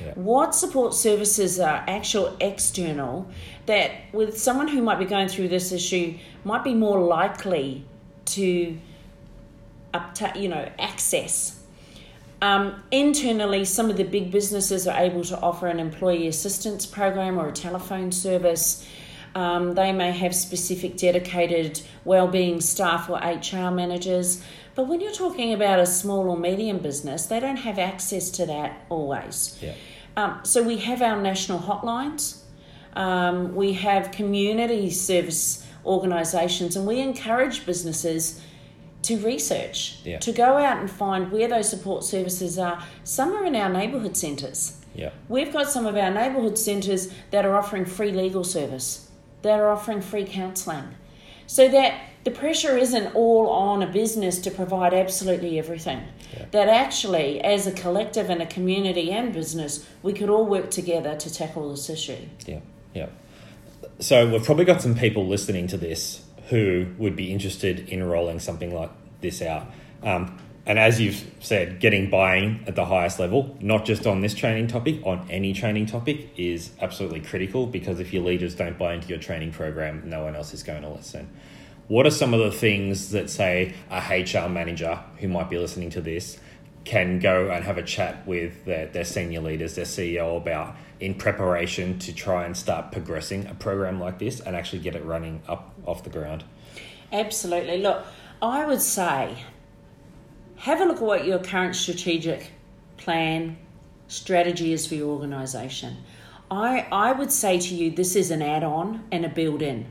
Yeah. 0.04 0.14
What 0.16 0.54
support 0.54 0.94
services 0.94 1.60
are 1.60 1.84
actual 1.88 2.36
external 2.40 3.28
that, 3.66 3.92
with 4.14 4.38
someone 4.38 4.68
who 4.68 4.82
might 4.82 5.00
be 5.00 5.06
going 5.06 5.28
through 5.28 5.48
this 5.50 5.72
issue, 5.72 6.18
might 6.44 6.64
be 6.64 6.74
more 6.74 7.00
likely 7.02 7.86
to 8.26 8.78
up 9.94 10.16
you 10.36 10.50
know 10.50 10.70
access 10.78 11.58
um, 12.42 12.84
internally, 12.92 13.66
some 13.66 13.90
of 13.90 13.98
the 13.98 14.04
big 14.04 14.32
businesses 14.32 14.88
are 14.88 15.00
able 15.00 15.24
to 15.26 15.40
offer 15.40 15.68
an 15.68 15.80
employee 15.80 16.28
assistance 16.28 16.86
program 16.86 17.40
or 17.40 17.48
a 17.48 17.52
telephone 17.52 18.12
service. 18.12 18.88
Um, 19.38 19.76
they 19.76 19.92
may 19.92 20.12
have 20.14 20.34
specific 20.34 20.98
dedicated 20.98 21.82
wellbeing 22.06 22.60
staff 22.60 23.08
or 23.08 23.18
HR 23.18 23.70
managers. 23.70 24.44
But 24.74 24.88
when 24.88 25.00
you're 25.00 25.12
talking 25.12 25.54
about 25.54 25.78
a 25.80 25.86
small 25.86 26.28
or 26.32 26.38
medium 26.38 26.80
business, 26.80 27.28
they 27.28 27.40
don't 27.40 27.58
have 27.58 27.78
access 27.78 28.32
to 28.32 28.48
that 28.48 28.86
always. 28.90 29.56
Yeah. 29.62 29.74
Um, 30.16 30.40
so 30.42 30.64
we 30.64 30.78
have 30.78 31.04
our 31.04 31.22
national 31.22 31.60
hotlines. 31.60 32.40
Um, 32.94 33.54
we 33.56 33.74
have 33.74 34.10
community 34.10 34.90
service 34.90 35.64
organisations, 35.86 36.76
and 36.76 36.88
we 36.88 37.00
encourage 37.00 37.64
businesses 37.64 38.42
to 39.04 39.18
research, 39.20 40.00
Yeah. 40.04 40.18
to 40.18 40.32
go 40.32 40.58
out 40.58 40.80
and 40.80 40.90
find 40.90 41.32
where 41.32 41.48
those 41.48 41.70
support 41.70 42.04
services 42.04 42.58
are. 42.58 42.82
Some 43.04 43.34
are 43.34 43.46
in 43.46 43.56
our 43.56 43.70
neighbourhood 43.70 44.18
centres. 44.18 44.78
Yeah. 44.96 45.12
We've 45.30 45.54
got 45.54 45.70
some 45.70 45.86
of 45.86 45.96
our 45.96 46.10
neighbourhood 46.10 46.58
centres 46.58 47.10
that 47.30 47.46
are 47.46 47.56
offering 47.56 47.86
free 47.86 48.12
legal 48.12 48.44
service, 48.44 49.07
that 49.48 49.60
are 49.60 49.70
offering 49.70 50.02
free 50.02 50.26
counselling. 50.26 50.96
So 51.48 51.68
that 51.70 52.02
the 52.26 52.32
pressure 52.32 52.78
isn't 52.78 53.16
all 53.16 53.50
on 53.50 53.82
a 53.82 53.88
business 53.88 54.40
to 54.40 54.52
provide 54.52 54.94
absolutely 54.94 55.58
everything. 55.58 56.04
Yeah. 56.36 56.46
That 56.52 56.68
actually, 56.68 57.42
as 57.42 57.66
a 57.66 57.72
collective 57.72 58.30
and 58.30 58.42
a 58.42 58.46
community 58.46 59.12
and 59.12 59.34
business, 59.34 59.88
we 60.04 60.12
could 60.12 60.30
all 60.30 60.46
work 60.46 60.70
together 60.70 61.16
to 61.16 61.34
tackle 61.34 61.72
this 61.72 61.90
issue. 61.90 62.18
Yeah, 62.46 62.60
yeah. 62.94 63.08
So 64.00 64.30
we've 64.30 64.44
probably 64.44 64.66
got 64.66 64.82
some 64.82 64.96
people 64.96 65.26
listening 65.26 65.68
to 65.68 65.78
this 65.78 66.22
who 66.50 66.88
would 66.98 67.16
be 67.16 67.32
interested 67.32 67.88
in 67.88 68.04
rolling 68.04 68.40
something 68.40 68.74
like 68.74 68.92
this 69.22 69.42
out. 69.42 69.72
Um, 70.04 70.38
and 70.68 70.78
as 70.78 71.00
you've 71.00 71.26
said, 71.40 71.80
getting 71.80 72.10
buy-in 72.10 72.66
at 72.68 72.76
the 72.76 72.84
highest 72.84 73.20
level, 73.20 73.56
not 73.62 73.86
just 73.86 74.06
on 74.06 74.20
this 74.20 74.34
training 74.34 74.68
topic, 74.68 75.00
on 75.06 75.26
any 75.30 75.54
training 75.54 75.86
topic, 75.86 76.30
is 76.36 76.72
absolutely 76.82 77.22
critical 77.22 77.66
because 77.66 78.02
if 78.02 78.12
your 78.12 78.22
leaders 78.24 78.54
don't 78.54 78.78
buy 78.78 78.94
into 78.94 79.08
your 79.08 79.18
training 79.18 79.54
program, 79.54 80.04
no 80.10 80.26
one 80.26 80.36
else 80.36 80.54
is 80.54 80.64
going 80.64 80.82
to 80.82 80.90
listen. 80.90 81.30
What 81.88 82.06
are 82.06 82.12
some 82.12 82.34
of 82.34 82.42
the 82.42 82.52
things 82.52 83.12
that, 83.12 83.30
say, 83.30 83.76
a 83.90 84.00
HR 84.00 84.50
manager 84.50 85.00
who 85.20 85.30
might 85.30 85.50
be 85.50 85.58
listening 85.58 85.90
to 85.92 86.02
this 86.02 86.38
can 86.84 87.20
go 87.20 87.50
and 87.50 87.64
have 87.64 87.78
a 87.78 87.84
chat 87.84 88.28
with 88.28 88.66
their, 88.66 88.88
their 88.88 89.06
senior 89.06 89.40
leaders, 89.40 89.76
their 89.76 89.86
CEO 89.86 90.36
about 90.36 90.76
in 91.00 91.16
preparation 91.16 91.98
to 92.00 92.14
try 92.14 92.46
and 92.46 92.58
start 92.58 92.92
progressing 92.92 93.48
a 93.48 93.54
program 93.54 94.02
like 94.02 94.20
this 94.20 94.42
and 94.42 94.54
actually 94.54 94.80
get 94.80 94.98
it 94.98 95.06
running 95.06 95.42
up 95.48 95.74
off 95.86 96.04
the 96.04 96.10
ground? 96.10 96.44
Absolutely. 97.14 97.78
Look, 97.78 98.06
I 98.42 98.66
would 98.66 98.82
say 98.82 99.38
have 100.58 100.82
a 100.82 100.86
look 100.86 100.98
at 100.98 101.04
what 101.04 101.26
your 101.26 101.40
current 101.40 101.76
strategic 101.76 102.52
plan 102.98 103.58
strategy 104.08 104.74
is 104.74 104.88
for 104.88 104.96
your 104.96 105.10
organization. 105.10 105.98
I, 106.50 106.88
I 106.92 107.12
would 107.12 107.32
say 107.32 107.60
to 107.60 107.76
you, 107.76 107.92
this 107.92 108.16
is 108.16 108.32
an 108.32 108.42
add 108.42 108.64
on 108.64 109.04
and 109.12 109.26
a 109.26 109.30
build 109.30 109.62
in. 109.62 109.86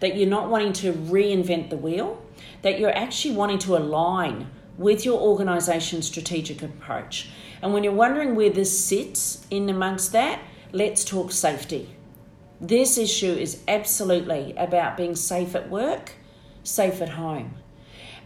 That 0.00 0.16
you're 0.16 0.28
not 0.28 0.48
wanting 0.48 0.72
to 0.74 0.92
reinvent 0.92 1.70
the 1.70 1.76
wheel, 1.76 2.22
that 2.62 2.78
you're 2.78 2.96
actually 2.96 3.34
wanting 3.34 3.58
to 3.60 3.76
align 3.76 4.50
with 4.78 5.04
your 5.04 5.20
organization's 5.20 6.06
strategic 6.06 6.62
approach. 6.62 7.30
And 7.60 7.74
when 7.74 7.82
you're 7.82 7.92
wondering 7.92 8.34
where 8.34 8.50
this 8.50 8.82
sits 8.82 9.44
in 9.50 9.68
amongst 9.68 10.12
that, 10.12 10.40
let's 10.72 11.04
talk 11.04 11.32
safety. 11.32 11.96
This 12.60 12.96
issue 12.96 13.32
is 13.32 13.62
absolutely 13.66 14.54
about 14.56 14.96
being 14.96 15.16
safe 15.16 15.54
at 15.54 15.68
work, 15.68 16.12
safe 16.62 17.02
at 17.02 17.10
home. 17.10 17.56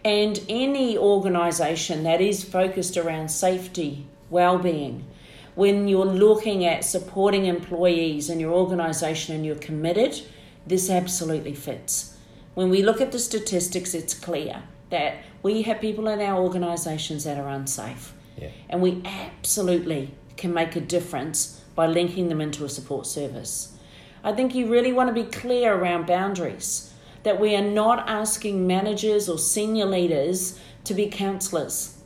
And 0.05 0.41
any 0.49 0.99
organisation 0.99 2.03
that 2.05 2.21
is 2.21 2.43
focused 2.43 2.97
around 2.97 3.31
safety, 3.31 4.07
well-being, 4.31 5.07
when 5.55 5.87
you're 5.87 6.07
looking 6.07 6.65
at 6.65 6.85
supporting 6.85 7.47
employees 7.47 8.31
in 8.31 8.41
your 8.41 8.53
organisation 8.53 9.35
and 9.35 9.47
you're 9.47 9.55
committed, 9.57 10.21
this 10.67 10.91
absolutely 10.91 11.55
fits. 11.55 12.17
When 12.55 12.71
we 12.71 12.83
look 12.83 13.01
at 13.01 13.13
the 13.13 13.19
statistics, 13.19 13.95
it's 13.95 14.15
clear 14.15 14.63
that 14.91 15.17
we 15.43 15.63
have 15.63 15.81
people 15.81 16.09
in 16.09 16.21
our 16.21 16.41
organisations 16.41 17.25
that 17.25 17.39
are 17.39 17.49
unsafe. 17.49 18.13
Yeah. 18.37 18.51
And 18.69 18.83
we 18.83 19.03
absolutely 19.05 20.15
can 20.37 20.53
make 20.53 20.75
a 20.77 20.81
difference 20.81 21.61
by 21.75 21.87
linking 21.87 22.29
them 22.29 22.41
into 22.41 22.65
a 22.65 22.69
support 22.69 23.07
service. 23.07 23.77
I 24.25 24.33
think 24.33 24.55
you 24.55 24.67
really 24.71 24.93
want 24.93 25.09
to 25.09 25.15
be 25.15 25.29
clear 25.29 25.75
around 25.75 26.07
boundaries, 26.07 26.92
that 27.23 27.41
we 27.41 27.55
are 27.55 27.63
not 27.63 28.09
asking 28.09 28.67
managers 28.67 29.29
or 29.29 29.39
senior 29.39 29.87
leaders 29.87 30.59
to 30.85 30.95
be 30.95 31.07
counsellors, 31.07 31.99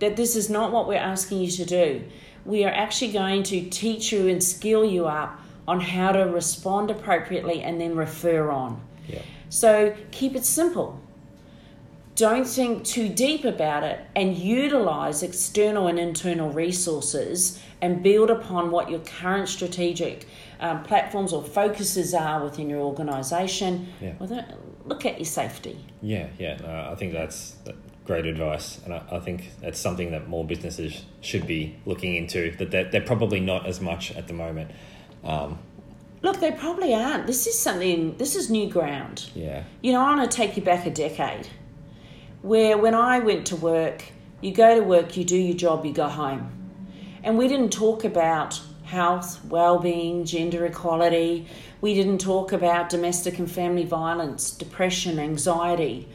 that 0.00 0.16
this 0.16 0.36
is 0.36 0.50
not 0.50 0.72
what 0.72 0.88
we're 0.88 0.94
asking 0.94 1.40
you 1.40 1.50
to 1.50 1.64
do. 1.64 2.04
We 2.44 2.64
are 2.64 2.72
actually 2.72 3.12
going 3.12 3.42
to 3.44 3.68
teach 3.70 4.12
you 4.12 4.28
and 4.28 4.42
skill 4.42 4.84
you 4.84 5.06
up 5.06 5.40
on 5.66 5.80
how 5.80 6.12
to 6.12 6.20
respond 6.20 6.90
appropriately 6.90 7.62
and 7.62 7.80
then 7.80 7.96
refer 7.96 8.50
on. 8.50 8.80
Yeah. 9.08 9.22
So 9.48 9.94
keep 10.10 10.36
it 10.36 10.44
simple. 10.44 11.00
Don't 12.16 12.46
think 12.46 12.84
too 12.84 13.10
deep 13.10 13.44
about 13.44 13.84
it 13.84 14.00
and 14.16 14.36
utilize 14.36 15.22
external 15.22 15.86
and 15.86 15.98
internal 15.98 16.50
resources 16.50 17.60
and 17.82 18.02
build 18.02 18.30
upon 18.30 18.70
what 18.70 18.90
your 18.90 19.00
current 19.00 19.48
strategic 19.50 20.26
um, 20.58 20.82
platforms 20.82 21.34
or 21.34 21.44
focuses 21.44 22.14
are 22.14 22.42
within 22.42 22.70
your 22.70 22.80
organization. 22.80 23.92
Yeah. 24.00 24.14
Well, 24.18 24.46
look 24.86 25.04
at 25.04 25.18
your 25.18 25.26
safety. 25.26 25.78
Yeah, 26.00 26.28
yeah. 26.38 26.56
No, 26.56 26.90
I 26.90 26.94
think 26.94 27.12
that's 27.12 27.56
great 28.06 28.24
advice, 28.24 28.80
and 28.84 28.94
I, 28.94 29.02
I, 29.10 29.20
think 29.20 29.50
that's 29.60 29.78
something 29.78 30.12
that 30.12 30.26
more 30.26 30.44
businesses 30.44 31.02
should 31.20 31.46
be 31.46 31.76
looking 31.84 32.14
into. 32.14 32.52
That 32.56 32.70
they're, 32.70 32.90
they're 32.90 33.00
probably 33.02 33.40
not 33.40 33.66
as 33.66 33.80
much 33.80 34.12
at 34.12 34.26
the 34.26 34.32
moment. 34.32 34.70
Um, 35.22 35.58
Look, 36.22 36.40
they 36.40 36.52
probably 36.52 36.94
aren't. 36.94 37.26
This 37.26 37.46
is 37.46 37.58
something. 37.58 38.16
This 38.16 38.36
is 38.36 38.48
new 38.48 38.70
ground. 38.70 39.28
Yeah. 39.34 39.64
You 39.82 39.92
know, 39.92 40.00
I 40.00 40.16
want 40.16 40.30
to 40.30 40.34
take 40.34 40.56
you 40.56 40.62
back 40.62 40.86
a 40.86 40.90
decade, 40.90 41.48
where 42.46 42.78
when 42.78 42.94
I 42.94 43.18
went 43.18 43.46
to 43.48 43.56
work, 43.56 44.04
you 44.40 44.52
go 44.52 44.74
to 44.74 44.82
work, 44.82 45.16
you 45.16 45.24
do 45.24 45.36
your 45.36 45.56
job, 45.56 45.84
you 45.84 45.92
go 45.92 46.08
home, 46.08 46.50
and 47.22 47.36
we 47.36 47.48
didn't 47.48 47.72
talk 47.72 48.04
about 48.04 48.60
health, 48.84 49.44
well-being, 49.46 50.24
gender 50.24 50.64
equality. 50.64 51.48
We 51.80 51.94
didn't 51.94 52.18
talk 52.18 52.52
about 52.52 52.88
domestic 52.88 53.38
and 53.38 53.50
family 53.50 53.84
violence, 53.84 54.50
depression, 54.52 55.18
anxiety 55.18 56.08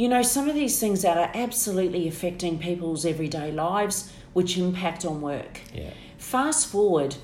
you 0.00 0.08
know, 0.08 0.22
some 0.22 0.48
of 0.48 0.54
these 0.54 0.78
things 0.80 1.02
that 1.02 1.18
are 1.18 1.30
absolutely 1.34 2.08
affecting 2.08 2.58
people's 2.58 3.04
everyday 3.04 3.52
lives, 3.52 4.10
which 4.32 4.56
impact 4.56 5.04
on 5.04 5.20
work. 5.20 5.60
Yeah. 5.74 5.90
Fast 6.16 6.68
forward, 6.68 7.16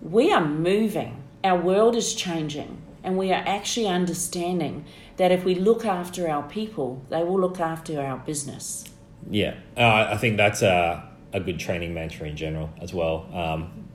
we 0.00 0.32
are 0.32 0.42
moving, 0.42 1.22
our 1.44 1.60
world 1.60 1.94
is 1.94 2.14
changing, 2.14 2.80
and 3.02 3.16
we 3.16 3.32
are 3.32 3.42
actually 3.46 3.86
understanding 3.86 4.84
that 5.16 5.32
if 5.32 5.44
we 5.44 5.54
look 5.54 5.84
after 5.84 6.28
our 6.28 6.42
people, 6.42 7.02
they 7.08 7.22
will 7.22 7.40
look 7.40 7.60
after 7.60 8.00
our 8.00 8.18
business. 8.18 8.84
Yeah, 9.30 9.54
uh, 9.76 10.08
I 10.10 10.16
think 10.16 10.36
that's 10.36 10.62
a, 10.62 11.08
a 11.32 11.40
good 11.40 11.58
training 11.58 11.94
mantra 11.94 12.28
in 12.28 12.36
general 12.36 12.70
as 12.80 12.92
well. 12.92 13.28
Um, 13.32 13.88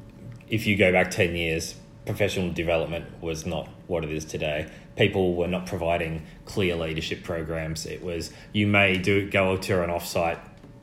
if 0.49 0.65
you 0.65 0.77
go 0.77 0.91
back 0.91 1.11
10 1.11 1.35
years, 1.35 1.75
professional 2.05 2.51
development 2.51 3.05
was 3.21 3.45
not 3.45 3.67
what 3.87 4.03
it 4.03 4.11
is 4.11 4.23
today 4.23 4.69
people 4.97 5.35
were 5.35 5.47
not 5.47 5.65
providing 5.65 6.25
clear 6.45 6.75
leadership 6.75 7.23
programs. 7.23 7.85
It 7.85 8.03
was 8.03 8.31
you 8.51 8.67
may 8.67 8.97
do 8.97 9.29
go 9.29 9.55
to 9.55 9.83
an 9.83 9.89
offsite 9.89 10.39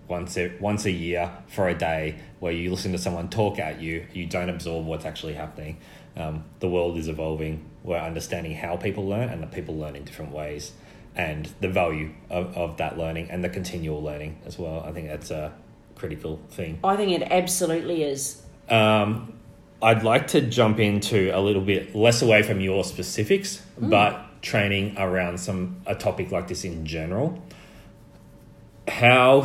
once 0.08 0.36
a, 0.38 0.56
once 0.60 0.84
a 0.86 0.90
year 0.90 1.30
for 1.48 1.68
a 1.68 1.74
day 1.74 2.20
where 2.38 2.52
you 2.52 2.70
listen 2.70 2.92
to 2.92 2.98
someone 2.98 3.28
talk 3.28 3.58
at 3.58 3.80
you. 3.80 4.06
You 4.14 4.26
don't 4.26 4.48
absorb 4.48 4.86
what's 4.86 5.04
actually 5.04 5.34
happening. 5.34 5.78
Um, 6.16 6.44
the 6.60 6.68
world 6.68 6.96
is 6.96 7.08
evolving. 7.08 7.68
We're 7.82 7.98
understanding 7.98 8.54
how 8.54 8.76
people 8.76 9.06
learn 9.06 9.28
and 9.28 9.42
that 9.42 9.52
people 9.52 9.76
learn 9.76 9.96
in 9.96 10.04
different 10.04 10.32
ways, 10.32 10.72
and 11.16 11.48
the 11.60 11.68
value 11.68 12.12
of, 12.30 12.56
of 12.56 12.76
that 12.78 12.96
learning 12.96 13.30
and 13.30 13.42
the 13.42 13.48
continual 13.48 14.02
learning 14.02 14.40
as 14.46 14.58
well. 14.58 14.84
I 14.86 14.92
think 14.92 15.08
that's 15.08 15.30
a 15.30 15.52
critical 15.94 16.40
thing. 16.50 16.78
I 16.84 16.96
think 16.96 17.12
it 17.12 17.22
absolutely 17.30 18.02
is. 18.02 18.42
Um, 18.68 19.34
I'd 19.82 20.02
like 20.02 20.28
to 20.28 20.40
jump 20.40 20.80
into 20.80 21.30
a 21.36 21.40
little 21.40 21.62
bit 21.62 21.94
less 21.94 22.22
away 22.22 22.42
from 22.42 22.60
your 22.60 22.84
specifics, 22.84 23.62
mm. 23.78 23.90
but 23.90 24.42
training 24.42 24.94
around 24.98 25.38
some 25.38 25.80
a 25.86 25.94
topic 25.94 26.30
like 26.30 26.48
this 26.48 26.64
in 26.64 26.86
general. 26.86 27.42
How, 28.88 29.42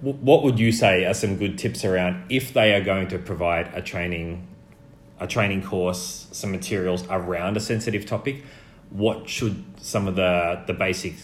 what 0.00 0.42
would 0.42 0.58
you 0.58 0.72
say 0.72 1.04
are 1.04 1.14
some 1.14 1.36
good 1.36 1.58
tips 1.58 1.84
around 1.84 2.30
if 2.30 2.52
they 2.52 2.74
are 2.74 2.82
going 2.82 3.08
to 3.08 3.18
provide 3.18 3.72
a 3.74 3.82
training, 3.82 4.46
a 5.20 5.26
training 5.26 5.62
course, 5.62 6.28
some 6.32 6.52
materials 6.52 7.04
around 7.08 7.56
a 7.56 7.60
sensitive 7.60 8.06
topic? 8.06 8.44
What 8.90 9.28
should 9.28 9.64
some 9.80 10.08
of 10.08 10.16
the 10.16 10.62
the 10.66 10.74
basic 10.74 11.14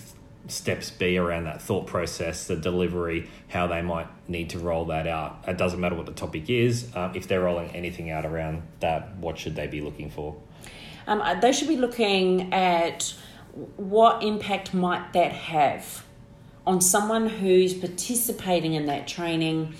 steps 0.49 0.91
be 0.91 1.17
around 1.17 1.45
that 1.45 1.61
thought 1.63 1.87
process, 1.87 2.47
the 2.47 2.57
delivery, 2.57 3.29
how 3.49 3.67
they 3.67 3.83
might 3.83 4.07
need 4.29 4.51
to 4.51 4.59
roll 4.59 4.87
that 4.87 5.07
out. 5.07 5.45
It 5.47 5.57
doesn't 5.57 5.81
matter 5.81 5.95
what 5.95 6.07
the 6.07 6.13
topic 6.13 6.51
is. 6.51 6.95
Um, 6.95 7.13
if 7.15 7.29
they're 7.29 7.41
rolling 7.41 7.71
anything 7.71 8.11
out 8.11 8.27
around 8.27 8.63
that, 8.81 9.17
what 9.17 9.39
should 9.39 9.57
they 9.57 9.67
be 9.67 9.81
looking 9.81 10.11
for? 10.11 10.37
Um, 11.07 11.21
uh, 11.21 11.41
they 11.41 11.53
should 11.53 11.69
be 11.69 11.77
looking 11.77 12.53
at 12.53 13.15
what 13.77 14.23
impact 14.23 14.75
might 14.75 15.13
that 15.13 15.33
have 15.33 16.05
on 16.67 16.81
someone 16.81 17.29
who's 17.29 17.75
participating 17.75 18.75
in 18.75 18.87
that 18.87 19.07
training, 19.07 19.75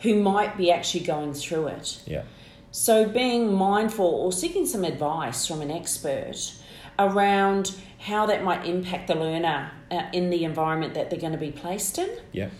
who 0.00 0.20
might 0.20 0.56
be 0.56 0.72
actually 0.72 1.04
going 1.04 1.34
through 1.34 1.68
it. 1.68 2.00
Yeah. 2.06 2.22
So 2.70 3.08
being 3.08 3.52
mindful 3.52 4.06
or 4.06 4.32
seeking 4.32 4.66
some 4.66 4.84
advice 4.84 5.46
from 5.46 5.60
an 5.60 5.70
expert 5.70 6.54
around 6.98 7.74
how 7.98 8.26
that 8.26 8.44
might 8.44 8.64
impact 8.64 9.08
the 9.08 9.14
learner 9.14 9.72
uh, 9.90 10.04
in 10.12 10.30
the 10.30 10.44
environment 10.44 10.94
that 10.94 11.10
they're 11.10 11.20
going 11.20 11.32
to 11.32 11.38
be 11.38 11.50
placed 11.50 11.98
in. 11.98 12.10
Yeah. 12.32 12.50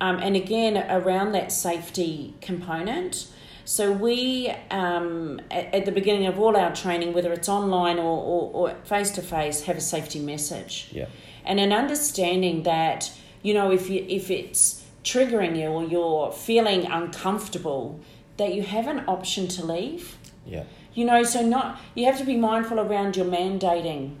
Um, 0.00 0.18
and 0.18 0.34
again, 0.34 0.76
around 0.90 1.32
that 1.32 1.52
safety 1.52 2.34
component. 2.40 3.28
So 3.64 3.92
we, 3.92 4.52
um, 4.70 5.40
at, 5.50 5.72
at, 5.72 5.84
the 5.84 5.92
beginning 5.92 6.26
of 6.26 6.40
all 6.40 6.56
our 6.56 6.74
training, 6.74 7.12
whether 7.12 7.32
it's 7.32 7.48
online 7.48 7.98
or 7.98 8.74
face 8.84 9.12
to 9.12 9.22
face, 9.22 9.62
have 9.62 9.76
a 9.76 9.80
safety 9.80 10.18
message. 10.18 10.88
Yeah. 10.90 11.06
And 11.44 11.60
an 11.60 11.72
understanding 11.72 12.64
that 12.64 13.12
you 13.42 13.54
know 13.54 13.70
if 13.70 13.88
you 13.88 14.04
if 14.08 14.30
it's 14.30 14.84
triggering 15.04 15.58
you 15.58 15.66
or 15.66 15.84
you're 15.84 16.32
feeling 16.32 16.86
uncomfortable, 16.86 18.00
that 18.36 18.54
you 18.54 18.62
have 18.62 18.86
an 18.86 19.04
option 19.06 19.48
to 19.48 19.64
leave. 19.64 20.16
Yeah. 20.46 20.64
You 20.94 21.04
know, 21.04 21.22
so 21.22 21.42
not 21.42 21.80
you 21.94 22.06
have 22.06 22.18
to 22.18 22.24
be 22.24 22.36
mindful 22.36 22.80
around 22.80 23.16
your 23.16 23.26
mandating 23.26 24.16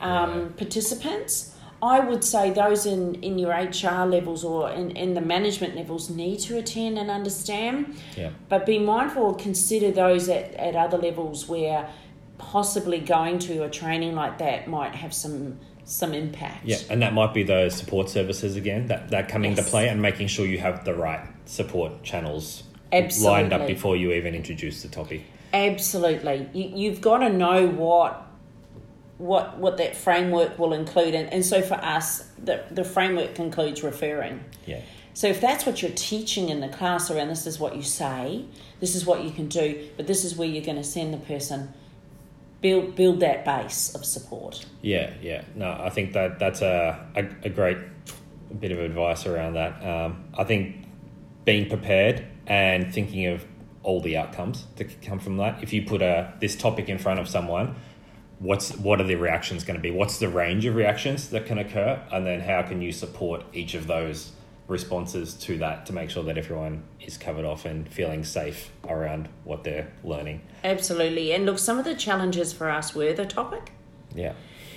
um, 0.00 0.40
yeah. 0.40 0.48
participants. 0.56 1.56
I 1.82 2.00
would 2.00 2.22
say 2.22 2.50
those 2.50 2.84
in, 2.84 3.14
in 3.16 3.38
your 3.38 3.52
HR 3.52 4.04
levels 4.04 4.44
or 4.44 4.70
in, 4.70 4.90
in 4.90 5.14
the 5.14 5.22
management 5.22 5.76
levels 5.76 6.10
need 6.10 6.40
to 6.40 6.58
attend 6.58 6.98
and 6.98 7.10
understand. 7.10 7.96
Yeah. 8.16 8.30
But 8.50 8.66
be 8.66 8.78
mindful, 8.78 9.34
consider 9.34 9.90
those 9.90 10.28
at, 10.28 10.52
at 10.54 10.76
other 10.76 10.98
levels 10.98 11.48
where 11.48 11.88
possibly 12.36 13.00
going 13.00 13.38
to 13.38 13.64
a 13.64 13.70
training 13.70 14.14
like 14.14 14.38
that 14.38 14.68
might 14.68 14.94
have 14.94 15.14
some 15.14 15.58
some 15.84 16.14
impact. 16.14 16.64
Yeah, 16.64 16.76
and 16.88 17.02
that 17.02 17.14
might 17.14 17.34
be 17.34 17.42
those 17.42 17.74
support 17.74 18.08
services 18.08 18.54
again 18.54 18.86
that, 18.86 19.10
that 19.10 19.28
come 19.28 19.42
yes. 19.42 19.58
into 19.58 19.68
play 19.68 19.88
and 19.88 20.00
making 20.00 20.28
sure 20.28 20.46
you 20.46 20.58
have 20.58 20.84
the 20.84 20.94
right 20.94 21.26
support 21.46 22.04
channels 22.04 22.62
Absolutely. 22.92 23.42
lined 23.42 23.52
up 23.52 23.66
before 23.66 23.96
you 23.96 24.12
even 24.12 24.34
introduce 24.34 24.82
the 24.82 24.88
topic. 24.88 25.22
Absolutely. 25.52 26.48
You, 26.52 26.72
you've 26.76 27.00
got 27.00 27.18
to 27.18 27.28
know 27.28 27.66
what 27.66 28.26
what 29.18 29.58
what 29.58 29.76
that 29.76 29.94
framework 29.94 30.58
will 30.58 30.72
include 30.72 31.14
and, 31.14 31.30
and 31.30 31.44
so 31.44 31.60
for 31.60 31.74
us 31.74 32.26
the, 32.42 32.64
the 32.70 32.82
framework 32.82 33.38
includes 33.38 33.82
referring 33.82 34.42
yeah 34.64 34.80
so 35.12 35.26
if 35.26 35.42
that's 35.42 35.66
what 35.66 35.82
you're 35.82 35.90
teaching 35.90 36.48
in 36.48 36.60
the 36.60 36.68
class 36.70 37.10
around 37.10 37.28
this 37.28 37.46
is 37.46 37.60
what 37.60 37.76
you 37.76 37.82
say 37.82 38.46
this 38.80 38.94
is 38.94 39.04
what 39.04 39.22
you 39.22 39.30
can 39.30 39.46
do 39.46 39.90
but 39.98 40.06
this 40.06 40.24
is 40.24 40.36
where 40.36 40.48
you're 40.48 40.64
going 40.64 40.78
to 40.78 40.82
send 40.82 41.12
the 41.12 41.18
person 41.18 41.70
build 42.62 42.96
build 42.96 43.20
that 43.20 43.44
base 43.44 43.94
of 43.94 44.06
support 44.06 44.64
yeah 44.80 45.12
yeah 45.20 45.44
no 45.54 45.78
i 45.82 45.90
think 45.90 46.14
that 46.14 46.38
that's 46.38 46.62
a, 46.62 47.06
a, 47.14 47.46
a 47.46 47.50
great 47.50 47.76
bit 48.58 48.72
of 48.72 48.78
advice 48.78 49.26
around 49.26 49.54
that. 49.54 49.84
Um, 49.84 50.24
I 50.36 50.44
think 50.44 50.84
being 51.44 51.68
prepared 51.68 52.26
and 52.46 52.92
thinking 52.92 53.26
of 53.26 53.44
all 53.82 54.00
the 54.00 54.16
outcomes 54.16 54.66
that 54.76 55.02
come 55.02 55.18
from 55.18 55.38
that. 55.38 55.62
If 55.62 55.72
you 55.72 55.82
put 55.82 56.02
a 56.02 56.34
this 56.40 56.56
topic 56.56 56.88
in 56.88 56.98
front 56.98 57.20
of 57.20 57.28
someone, 57.28 57.76
what's 58.38 58.76
what 58.76 59.00
are 59.00 59.04
the 59.04 59.14
reactions 59.16 59.64
going 59.64 59.76
to 59.76 59.82
be? 59.82 59.90
What's 59.90 60.18
the 60.18 60.28
range 60.28 60.64
of 60.66 60.74
reactions 60.74 61.30
that 61.30 61.46
can 61.46 61.58
occur, 61.58 62.02
and 62.12 62.26
then 62.26 62.40
how 62.40 62.62
can 62.62 62.82
you 62.82 62.92
support 62.92 63.44
each 63.52 63.74
of 63.74 63.86
those 63.86 64.32
responses 64.70 65.34
to 65.34 65.58
that 65.58 65.84
to 65.84 65.92
make 65.92 66.08
sure 66.08 66.22
that 66.22 66.38
everyone 66.38 66.84
is 67.00 67.18
covered 67.18 67.44
off 67.44 67.64
and 67.64 67.92
feeling 67.92 68.24
safe 68.24 68.70
around 68.88 69.28
what 69.42 69.64
they're 69.64 69.92
learning. 70.04 70.40
Absolutely. 70.62 71.32
And 71.32 71.44
look, 71.44 71.58
some 71.58 71.78
of 71.78 71.84
the 71.84 71.96
challenges 71.96 72.52
for 72.52 72.70
us 72.70 72.94
were 72.94 73.12
the 73.12 73.26
topic. 73.26 73.72
Yeah. 74.14 74.34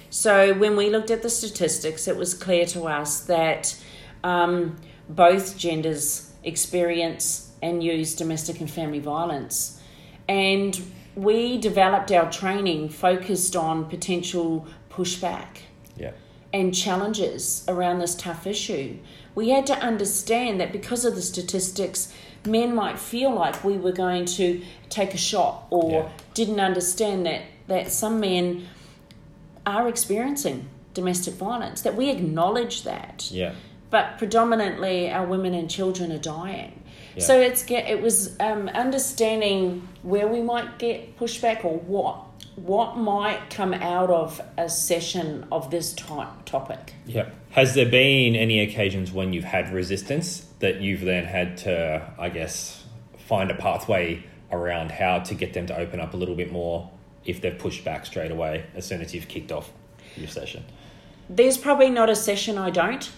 So 0.10 0.54
when 0.56 0.76
we 0.76 0.90
looked 0.90 1.12
at 1.12 1.22
the 1.22 1.30
statistics, 1.30 2.08
it 2.08 2.18
was 2.18 2.34
clear 2.34 2.66
to 2.68 2.86
us 2.86 3.22
that 3.22 3.80
um, 4.24 4.78
both 5.08 5.58
genders 5.58 6.32
experience 6.44 7.52
and 7.64 7.82
use 7.82 8.14
domestic 8.14 8.60
and 8.60 8.70
family 8.70 9.00
violence. 9.00 9.80
And 10.28 10.80
we 11.16 11.58
developed 11.58 12.12
our 12.12 12.30
training 12.30 12.90
focused 12.90 13.56
on 13.56 13.86
potential 13.86 14.68
pushback 14.92 15.48
Yeah. 15.98 16.12
and 16.52 16.76
challenges 16.76 17.64
around 17.68 18.00
this 18.00 18.16
tough 18.16 18.46
issue. 18.46 18.98
We 19.34 19.50
had 19.50 19.66
to 19.68 19.78
understand 19.80 20.60
that 20.60 20.72
because 20.72 21.06
of 21.06 21.16
the 21.16 21.22
statistics, 21.22 22.14
men 22.46 22.76
might 22.76 23.00
feel 23.00 23.32
like 23.34 23.64
we 23.64 23.78
were 23.78 23.94
going 23.94 24.26
to 24.26 24.62
take 24.90 25.14
a 25.14 25.18
shot 25.18 25.66
or 25.70 25.92
Yeah. 25.92 26.10
didn't 26.34 26.60
understand 26.60 27.26
that, 27.26 27.42
that 27.68 27.92
some 27.92 28.20
men 28.20 28.68
are 29.66 29.88
experiencing 29.88 30.68
domestic 30.94 31.36
violence, 31.36 31.82
that 31.82 31.96
we 31.96 32.10
acknowledge 32.10 32.84
that. 32.84 33.30
Yeah. 33.32 33.54
But 33.90 34.18
predominantly, 34.18 35.10
our 35.10 35.26
women 35.26 35.54
and 35.54 35.70
children 35.70 36.12
are 36.12 36.18
dying. 36.18 36.83
Yeah. 37.16 37.24
So 37.24 37.40
it's 37.40 37.64
get 37.64 37.90
it 37.90 38.02
was 38.02 38.40
um, 38.40 38.70
understanding 38.70 39.88
where 40.02 40.28
we 40.28 40.42
might 40.42 40.80
get 40.80 41.18
pushback 41.18 41.64
or 41.64 41.78
what 41.80 42.18
what 42.56 42.98
might 42.98 43.50
come 43.50 43.74
out 43.74 44.10
of 44.10 44.40
a 44.58 44.70
session 44.70 45.46
of 45.52 45.72
this 45.72 45.94
type 45.94 46.46
topic. 46.46 46.94
Yeah. 47.06 47.30
Has 47.52 47.74
there 47.74 47.90
been 47.90 48.36
any 48.36 48.60
occasions 48.62 49.12
when 49.12 49.34
you've 49.34 49.44
had 49.44 49.74
resistance 49.74 50.46
that 50.60 50.82
you've 50.82 51.02
then 51.02 51.26
had 51.26 51.58
to, 51.58 52.14
I 52.20 52.30
guess, 52.30 52.84
find 53.18 53.50
a 53.50 53.56
pathway 53.56 54.24
around 54.52 54.92
how 54.92 55.20
to 55.20 55.34
get 55.34 55.54
them 55.54 55.66
to 55.68 55.78
open 55.78 56.00
up 56.00 56.14
a 56.14 56.18
little 56.18 56.36
bit 56.36 56.52
more 56.52 56.92
if 57.26 57.42
they've 57.42 57.58
pushed 57.58 57.84
back 57.84 58.06
straight 58.06 58.32
away 58.32 58.66
as 58.76 58.86
soon 58.86 59.02
as 59.02 59.14
you've 59.14 59.28
kicked 59.28 59.52
off 59.52 59.72
your 60.16 60.28
session? 60.28 60.64
There's 61.30 61.58
probably 61.58 61.90
not 61.90 62.10
a 62.10 62.16
session 62.16 62.58
I 62.58 62.70
don't 62.70 63.12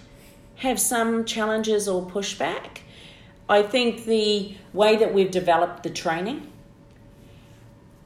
have 0.58 0.80
some 0.80 1.26
challenges 1.26 1.88
or 1.88 2.06
pushback. 2.06 2.80
I 3.48 3.62
think 3.62 4.06
the 4.06 4.56
way 4.74 4.96
that 4.96 5.14
we've 5.14 5.30
developed 5.32 5.84
the 5.84 5.90
training, 5.90 6.52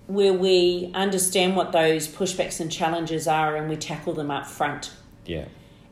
where 0.07 0.33
we 0.33 0.91
understand 0.93 1.55
what 1.55 1.71
those 1.71 2.07
pushbacks 2.07 2.59
and 2.59 2.71
challenges 2.71 3.27
are 3.27 3.55
and 3.55 3.69
we 3.69 3.75
tackle 3.75 4.13
them 4.13 4.31
up 4.31 4.47
front 4.47 4.91
Yeah. 5.25 5.45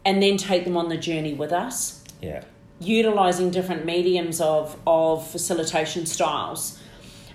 and 0.04 0.22
then 0.22 0.38
take 0.38 0.64
them 0.66 0.76
on 0.76 0.90
the 0.90 0.98
journey 0.98 1.34
with 1.34 1.52
us, 1.54 2.04
Yeah. 2.22 2.42
utilizing 2.80 3.52
different 3.52 3.86
mediums 3.86 4.42
of, 4.42 4.76
of 4.88 5.26
facilitation 5.28 6.06
styles, 6.08 6.80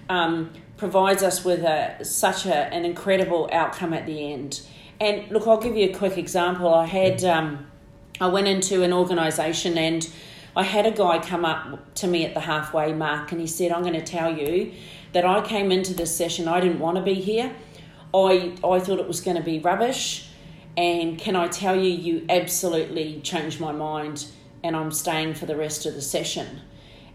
um, 0.09 0.51
provides 0.77 1.23
us 1.23 1.45
with 1.45 1.61
a, 1.63 2.05
such 2.05 2.47
a, 2.47 2.55
an 2.75 2.85
incredible 2.85 3.49
outcome 3.53 3.95
at 3.95 4.05
the 4.05 4.33
end. 4.33 4.61
And 5.01 5.31
look, 5.31 5.47
I'll 5.47 5.61
give 5.61 5.77
you 5.77 5.89
a 5.91 5.95
quick 5.95 6.19
example. 6.19 6.73
I 6.75 6.87
had 6.87 7.25
um, 7.25 7.67
I 8.21 8.27
went 8.27 8.47
into 8.49 8.83
an 8.83 8.93
organisation 8.93 9.79
and 9.79 10.09
I 10.55 10.65
had 10.65 10.87
a 10.87 10.91
guy 10.91 11.19
come 11.19 11.45
up 11.45 11.95
to 11.95 12.07
me 12.07 12.25
at 12.25 12.35
the 12.35 12.41
halfway 12.41 12.93
mark 12.93 13.33
and 13.33 13.41
he 13.41 13.47
said, 13.47 13.73
"I'm 13.73 13.83
going 13.83 13.95
to 13.95 14.03
tell 14.03 14.37
you 14.37 14.73
that 15.13 15.25
I 15.25 15.41
came 15.41 15.73
into 15.73 15.95
this 15.95 16.15
session. 16.15 16.47
I 16.49 16.61
didn't 16.61 16.79
want 16.79 16.97
to 16.97 17.03
be 17.03 17.15
here. 17.15 17.55
I 18.15 18.53
I 18.63 18.79
thought 18.81 18.99
it 18.99 19.09
was 19.09 19.21
going 19.21 19.37
to 19.37 19.43
be 19.43 19.59
rubbish." 19.59 20.29
And 20.77 21.19
can 21.19 21.37
I 21.37 21.49
tell 21.49 21.77
you, 21.77 21.91
you 21.91 22.25
absolutely 22.31 23.21
changed 23.21 23.61
my 23.61 23.73
mind, 23.73 24.27
and 24.65 24.75
I'm 24.75 24.91
staying 24.91 25.35
for 25.35 25.45
the 25.45 25.57
rest 25.57 25.85
of 25.85 25.95
the 25.95 26.01
session. 26.01 26.63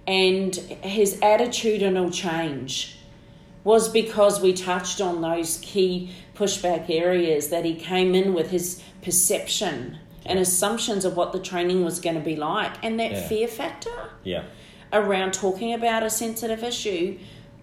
And 0.06 0.56
his 0.56 1.16
attitudinal 1.22 2.14
change 2.14 2.98
was 3.64 3.90
because 3.90 4.40
we 4.42 4.54
touched 4.54 5.02
on 5.02 5.22
those 5.22 5.58
key 5.62 6.12
pushback 6.36 6.90
areas 6.90 7.50
that 7.50 7.66
he 7.66 7.76
came 7.76 8.16
in 8.16 8.34
with 8.34 8.52
his 8.52 8.82
perception 9.02 9.98
and 10.28 10.40
assumptions 10.40 11.06
of 11.06 11.16
what 11.16 11.32
the 11.32 11.40
training 11.40 11.84
was 11.84 12.00
going 12.00 12.16
to 12.16 12.22
be 12.22 12.36
like, 12.36 12.74
and 12.84 13.00
that 13.00 13.12
Yeah. 13.12 13.28
fear 13.28 13.48
factor 13.48 14.10
Yeah. 14.24 14.44
around 14.94 15.34
talking 15.34 15.74
about 15.74 16.04
a 16.04 16.10
sensitive 16.10 16.64
issue 16.64 17.18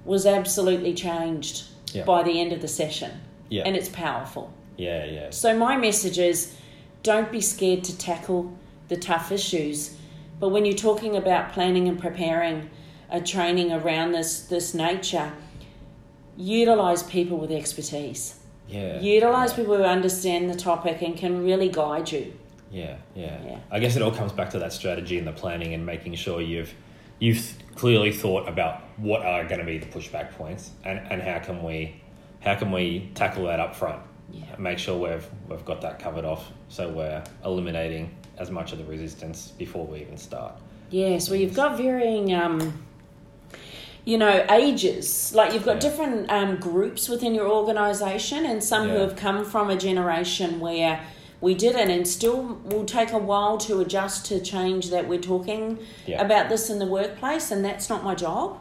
was 0.05 0.27
absolutely 0.27 0.94
changed 0.94 1.64
Yeah. 1.92 2.05
by 2.05 2.22
the 2.22 2.40
end 2.40 2.53
of 2.53 2.61
the 2.61 2.68
session. 2.68 3.11
Yeah. 3.48 3.62
And 3.66 3.77
it's 3.77 3.88
powerful. 3.88 4.50
Yeah. 4.77 5.05
Yeah. 5.05 5.31
So 5.31 5.57
my 5.57 5.77
message 5.77 6.18
is 6.18 6.55
don't 7.03 7.31
be 7.31 7.40
scared 7.40 7.85
to 7.85 7.96
tackle 7.96 8.53
the 8.88 8.96
tough 8.96 9.31
issues. 9.31 9.96
But 10.40 10.48
when 10.48 10.64
you're 10.64 10.74
talking 10.74 11.16
about 11.16 11.53
planning 11.53 11.88
and 11.88 11.98
preparing 11.98 12.68
a 13.11 13.20
training 13.20 13.70
around 13.72 14.12
this 14.12 14.40
this 14.40 14.74
nature, 14.74 15.33
utilize 16.37 17.03
people 17.03 17.37
with 17.38 17.50
expertise. 17.53 18.35
Yeah. 18.68 19.00
Utilize 19.00 19.53
people 19.53 19.77
who 19.77 19.85
understand 19.85 20.50
the 20.50 20.55
topic 20.55 21.03
and 21.03 21.16
can 21.16 21.44
really 21.44 21.68
guide 21.68 22.11
you. 22.11 22.33
Yeah, 22.74 22.96
yeah, 23.14 23.38
Yeah. 23.46 23.58
I 23.70 23.78
guess 23.78 23.94
it 23.94 24.02
all 24.02 24.10
comes 24.10 24.32
back 24.32 24.50
to 24.50 24.58
that 24.58 24.72
strategy 24.72 25.16
and 25.16 25.26
the 25.26 25.32
planning 25.32 25.74
and 25.74 25.87
making 25.87 26.14
sure 26.16 26.40
you've 26.40 26.74
you've 27.20 27.54
clearly 27.76 28.10
thought 28.12 28.48
about 28.48 28.82
what 28.98 29.22
are 29.24 29.44
going 29.44 29.60
to 29.60 29.64
be 29.64 29.78
the 29.78 29.87
pushback 29.87 30.32
points 30.32 30.72
and, 30.84 30.98
and 31.10 31.22
how 31.22 31.38
can 31.38 31.62
we 31.62 32.00
how 32.40 32.56
can 32.56 32.72
we 32.72 33.10
tackle 33.14 33.44
that 33.44 33.60
up 33.60 33.76
front. 33.76 34.02
Yeah. 34.32 34.42
Make 34.58 34.78
sure 34.80 34.98
we've 34.98 35.26
we've 35.48 35.64
got 35.64 35.80
that 35.82 36.00
covered 36.00 36.24
off 36.24 36.50
so 36.68 36.90
we're 36.90 37.22
eliminating 37.44 38.12
as 38.38 38.50
much 38.50 38.72
of 38.72 38.78
the 38.78 38.84
resistance 38.84 39.52
before 39.56 39.87
we 39.87 40.00
even 40.00 40.16
start. 40.16 40.54
Yes, 40.90 41.30
well, 41.30 41.38
you've 41.38 41.54
got 41.54 41.76
varying, 41.76 42.34
um, 42.34 42.84
you 44.04 44.18
know, 44.18 44.44
ages. 44.50 45.32
Like 45.34 45.52
you've 45.52 45.64
got 45.64 45.74
Yeah. 45.76 45.88
different 45.90 46.30
um, 46.30 46.56
groups 46.56 47.08
within 47.08 47.34
your 47.34 47.48
organisation, 47.48 48.44
and 48.44 48.62
some 48.62 48.88
who 48.88 48.96
have 48.98 49.14
come 49.14 49.44
from 49.44 49.70
a 49.70 49.76
generation 49.76 50.58
where 50.58 51.00
we 51.44 51.54
didn't, 51.54 51.90
and 51.90 52.09
still 52.09 52.59
will 52.64 52.85
take 52.85 53.12
a 53.12 53.18
while 53.18 53.59
to 53.59 53.80
adjust 53.80 54.26
to 54.26 54.40
change 54.40 54.90
that 54.90 55.07
we're 55.07 55.20
talking 55.20 55.78
Yeah. 56.07 56.20
about 56.20 56.48
this 56.48 56.70
in 56.70 56.78
the 56.80 56.87
workplace, 56.87 57.50
and 57.52 57.64
that's 57.64 57.88
not 57.88 58.02
my 58.02 58.14
job. 58.14 58.59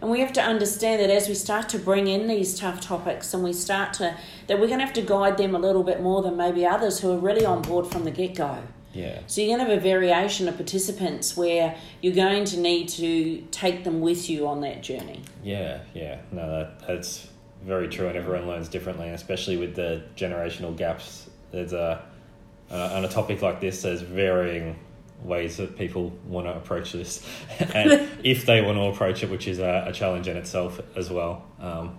And 0.00 0.10
we 0.10 0.20
have 0.20 0.32
to 0.34 0.42
understand 0.42 1.00
that 1.00 1.10
as 1.10 1.28
we 1.28 1.34
start 1.34 1.68
to 1.70 1.78
bring 1.78 2.06
in 2.06 2.26
these 2.26 2.58
tough 2.58 2.80
topics 2.80 3.32
and 3.32 3.42
we 3.44 3.52
start 3.52 3.92
to, 3.94 4.14
that 4.46 4.58
we're 4.60 4.66
going 4.66 4.80
to 4.80 4.84
have 4.84 4.94
to 4.94 5.02
guide 5.02 5.36
them 5.38 5.54
a 5.54 5.58
little 5.58 5.82
bit 5.82 6.02
more 6.02 6.20
than 6.22 6.36
maybe 6.36 6.66
others 6.66 7.00
who 7.00 7.12
are 7.12 7.18
really 7.18 7.46
on 7.46 7.62
board 7.62 7.86
from 7.86 8.04
the 8.04 8.10
get 8.10 8.34
go. 8.34 8.58
Yeah. 8.92 9.20
So 9.26 9.40
you're 9.40 9.56
going 9.56 9.66
to 9.66 9.72
have 9.72 9.78
a 9.78 9.82
variation 9.82 10.48
of 10.48 10.56
participants 10.56 11.36
where 11.36 11.76
you're 12.02 12.14
going 12.14 12.44
to 12.46 12.58
need 12.58 12.88
to 12.90 13.42
take 13.50 13.84
them 13.84 14.00
with 14.00 14.28
you 14.28 14.46
on 14.48 14.60
that 14.62 14.82
journey. 14.82 15.22
Yeah, 15.42 15.80
yeah. 15.94 16.18
No, 16.32 16.46
that, 16.58 16.86
that's 16.86 17.28
very 17.64 17.88
true, 17.88 18.08
and 18.08 18.16
everyone 18.16 18.46
learns 18.46 18.68
differently, 18.68 19.06
and 19.06 19.14
especially 19.14 19.56
with 19.56 19.74
the 19.74 20.02
generational 20.16 20.76
gaps. 20.76 21.28
There's 21.56 21.72
a 21.72 22.04
uh, 22.70 22.90
on 22.94 23.04
a 23.04 23.08
topic 23.08 23.42
like 23.42 23.60
this. 23.60 23.82
There's 23.82 24.02
varying 24.02 24.78
ways 25.22 25.56
that 25.56 25.78
people 25.78 26.12
want 26.26 26.46
to 26.46 26.54
approach 26.54 26.92
this, 26.92 27.26
and 27.74 28.08
if 28.24 28.46
they 28.46 28.60
want 28.60 28.76
to 28.76 28.82
approach 28.82 29.22
it, 29.22 29.30
which 29.30 29.48
is 29.48 29.58
a, 29.58 29.84
a 29.88 29.92
challenge 29.92 30.28
in 30.28 30.36
itself 30.36 30.80
as 30.96 31.10
well. 31.10 31.44
Um, 31.60 31.98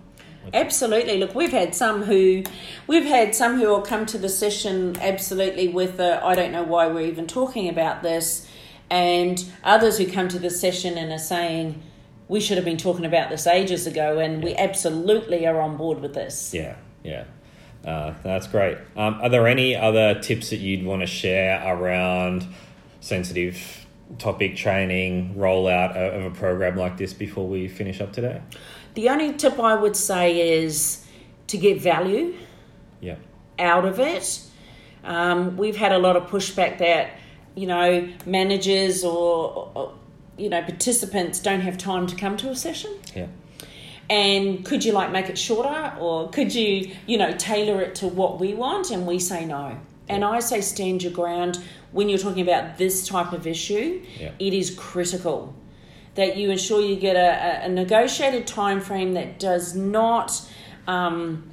Absolutely. 0.54 1.18
Look, 1.18 1.34
we've 1.34 1.52
had 1.52 1.74
some 1.74 2.04
who, 2.04 2.42
we've 2.86 3.04
had 3.04 3.34
some 3.34 3.58
who 3.58 3.68
will 3.68 3.82
come 3.82 4.06
to 4.06 4.16
the 4.16 4.28
session 4.28 4.96
absolutely 5.00 5.68
with 5.68 5.98
the, 5.98 6.24
I 6.24 6.34
don't 6.34 6.52
know 6.52 6.62
why 6.62 6.86
we're 6.86 7.06
even 7.06 7.26
talking 7.26 7.68
about 7.68 8.02
this, 8.02 8.48
and 8.88 9.44
others 9.62 9.98
who 9.98 10.06
come 10.10 10.28
to 10.28 10.38
the 10.38 10.48
session 10.48 10.96
and 10.96 11.12
are 11.12 11.18
saying, 11.18 11.82
we 12.28 12.40
should 12.40 12.56
have 12.56 12.64
been 12.64 12.78
talking 12.78 13.04
about 13.04 13.30
this 13.30 13.46
ages 13.46 13.86
ago, 13.86 14.18
and 14.18 14.42
we 14.42 14.54
absolutely 14.54 15.46
are 15.46 15.60
on 15.60 15.76
board 15.76 16.00
with 16.00 16.14
this. 16.14 16.54
yeah, 16.54 16.76
yeah. 17.02 17.24
Uh, 17.88 18.12
that's 18.22 18.46
great. 18.46 18.76
Um, 18.98 19.18
are 19.22 19.30
there 19.30 19.46
any 19.48 19.74
other 19.74 20.20
tips 20.20 20.50
that 20.50 20.58
you'd 20.58 20.84
want 20.84 21.00
to 21.00 21.06
share 21.06 21.62
around 21.66 22.46
sensitive 23.00 23.86
topic 24.18 24.56
training 24.56 25.34
rollout 25.36 25.96
of 25.96 26.24
a 26.24 26.30
program 26.34 26.76
like 26.76 26.98
this 26.98 27.14
before 27.14 27.48
we 27.48 27.66
finish 27.66 28.02
up 28.02 28.12
today? 28.12 28.42
The 28.92 29.08
only 29.08 29.32
tip 29.32 29.58
I 29.58 29.74
would 29.74 29.96
say 29.96 30.62
is 30.62 31.06
to 31.46 31.56
get 31.56 31.80
value 31.80 32.34
Yeah. 33.00 33.16
out 33.58 33.86
of 33.86 33.98
it. 33.98 34.40
Um, 35.02 35.56
we've 35.56 35.76
had 35.76 35.92
a 35.92 35.98
lot 35.98 36.14
of 36.16 36.24
pushback 36.28 36.76
that, 36.78 37.12
you 37.54 37.66
know, 37.66 38.06
managers 38.26 39.02
or, 39.02 39.70
or, 39.74 39.94
you 40.36 40.50
know, 40.50 40.60
participants 40.62 41.40
don't 41.40 41.60
have 41.62 41.78
time 41.78 42.06
to 42.08 42.16
come 42.16 42.36
to 42.38 42.50
a 42.50 42.56
session. 42.56 42.90
Yeah. 43.16 43.28
And 44.10 44.64
could 44.64 44.84
you 44.84 44.92
like 44.92 45.12
make 45.12 45.28
it 45.28 45.38
shorter 45.38 45.94
or 46.00 46.30
could 46.30 46.54
you, 46.54 46.94
you 47.06 47.18
know, 47.18 47.32
tailor 47.32 47.82
it 47.82 47.96
to 47.96 48.08
what 48.08 48.40
we 48.40 48.54
want? 48.54 48.90
And 48.90 49.06
we 49.06 49.18
say 49.18 49.44
no. 49.44 49.78
And 50.08 50.24
I 50.24 50.40
say 50.40 50.62
stand 50.62 51.02
your 51.02 51.12
ground 51.12 51.62
when 51.92 52.08
you're 52.08 52.18
talking 52.18 52.42
about 52.42 52.78
this 52.78 53.06
type 53.06 53.32
of 53.32 53.46
issue. 53.46 54.02
Yeah. 54.18 54.32
It 54.38 54.54
is 54.54 54.74
critical 54.74 55.54
that 56.14 56.36
you 56.36 56.50
ensure 56.50 56.80
you 56.80 56.96
get 56.96 57.16
a, 57.16 57.66
a 57.66 57.68
negotiated 57.68 58.46
time 58.46 58.80
frame 58.80 59.14
that 59.14 59.38
does 59.38 59.76
not 59.76 60.42
um, 60.86 61.48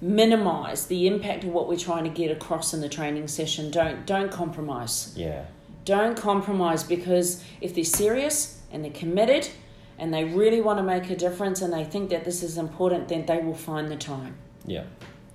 minimize 0.00 0.86
the 0.86 1.06
impact 1.06 1.44
of 1.44 1.50
what 1.50 1.68
we're 1.68 1.78
trying 1.78 2.04
to 2.04 2.10
get 2.10 2.30
across 2.30 2.74
in 2.74 2.80
the 2.80 2.88
training 2.88 3.26
session. 3.26 3.70
Don't 3.70 4.06
don't 4.06 4.30
compromise. 4.30 5.12
Yeah. 5.16 5.46
Don't 5.84 6.16
compromise 6.16 6.84
because 6.84 7.42
if 7.60 7.74
they're 7.74 7.84
serious 7.84 8.60
and 8.70 8.84
they're 8.84 8.92
committed 8.92 9.48
and 9.98 10.12
they 10.12 10.24
really 10.24 10.60
want 10.60 10.78
to 10.78 10.82
make 10.82 11.10
a 11.10 11.16
difference 11.16 11.62
and 11.62 11.72
they 11.72 11.84
think 11.84 12.10
that 12.10 12.24
this 12.24 12.42
is 12.42 12.58
important, 12.58 13.08
then 13.08 13.26
they 13.26 13.38
will 13.38 13.54
find 13.54 13.90
the 13.90 13.96
time. 13.96 14.36
Yeah. 14.66 14.84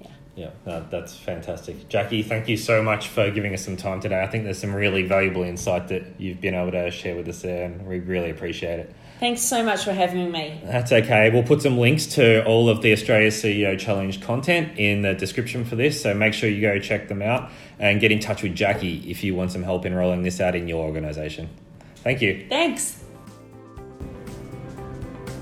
Yeah. 0.01 0.11
Yeah, 0.35 0.51
no, 0.65 0.85
that's 0.89 1.15
fantastic. 1.15 1.89
Jackie, 1.89 2.23
thank 2.23 2.47
you 2.47 2.57
so 2.57 2.81
much 2.81 3.07
for 3.09 3.29
giving 3.31 3.53
us 3.53 3.63
some 3.63 3.77
time 3.77 3.99
today. 3.99 4.21
I 4.21 4.27
think 4.27 4.45
there's 4.45 4.59
some 4.59 4.73
really 4.73 5.03
valuable 5.03 5.43
insight 5.43 5.89
that 5.89 6.03
you've 6.17 6.39
been 6.39 6.55
able 6.55 6.71
to 6.71 6.91
share 6.91 7.15
with 7.15 7.27
us 7.27 7.41
there, 7.41 7.65
and 7.65 7.85
we 7.87 7.99
really 7.99 8.29
appreciate 8.29 8.79
it. 8.79 8.95
Thanks 9.19 9.41
so 9.41 9.61
much 9.63 9.83
for 9.83 9.91
having 9.91 10.31
me. 10.31 10.61
That's 10.63 10.93
okay. 10.93 11.29
We'll 11.29 11.43
put 11.43 11.61
some 11.61 11.77
links 11.77 12.05
to 12.15 12.45
all 12.45 12.69
of 12.69 12.81
the 12.81 12.93
Australia 12.93 13.31
CEO 13.31 13.77
Challenge 13.77 14.21
content 14.21 14.79
in 14.79 15.01
the 15.01 15.13
description 15.13 15.65
for 15.65 15.75
this, 15.75 16.01
so 16.01 16.13
make 16.13 16.33
sure 16.33 16.49
you 16.49 16.61
go 16.61 16.79
check 16.79 17.09
them 17.09 17.21
out 17.21 17.51
and 17.79 17.99
get 17.99 18.13
in 18.13 18.19
touch 18.19 18.41
with 18.41 18.55
Jackie 18.55 19.11
if 19.11 19.21
you 19.25 19.35
want 19.35 19.51
some 19.51 19.63
help 19.63 19.85
in 19.85 19.93
rolling 19.93 20.23
this 20.23 20.39
out 20.39 20.55
in 20.55 20.69
your 20.69 20.85
organisation. 20.85 21.49
Thank 21.97 22.21
you. 22.21 22.45
Thanks. 22.47 23.03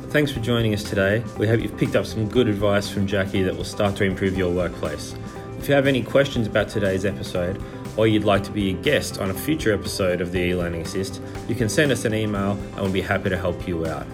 Thanks 0.10 0.32
for 0.32 0.40
joining 0.40 0.74
us 0.74 0.84
today. 0.84 1.22
We 1.38 1.48
hope 1.48 1.60
you've 1.60 1.76
picked 1.78 1.98
up 1.98 2.06
some 2.06 2.30
good 2.30 2.48
advice 2.48 2.90
from 2.90 3.08
Jackie 3.08 3.44
that 3.44 3.56
will 3.56 3.66
start 3.66 3.98
to 3.98 4.06
improve 4.06 4.38
your 4.38 4.50
workplace. 4.50 5.14
If 5.60 5.68
you 5.68 5.76
have 5.76 5.86
any 5.86 6.02
questions 6.02 6.48
about 6.48 6.70
today's 6.70 7.04
episode, 7.04 7.62
or 7.98 8.08
you'd 8.08 8.24
like 8.24 8.42
to 8.44 8.52
be 8.52 8.70
a 8.70 8.74
guest 8.74 9.20
on 9.20 9.32
a 9.32 9.34
future 9.34 9.74
episode 9.74 10.22
of 10.22 10.32
the 10.32 10.40
e-learning 10.40 10.82
assist, 10.82 11.22
you 11.50 11.56
can 11.56 11.68
send 11.68 11.92
us 11.92 12.06
an 12.06 12.14
email 12.14 12.52
and 12.52 12.76
we'll 12.78 12.92
be 12.92 13.02
happy 13.02 13.30
to 13.30 13.38
help 13.38 13.68
you 13.68 13.86
out. 13.86 14.08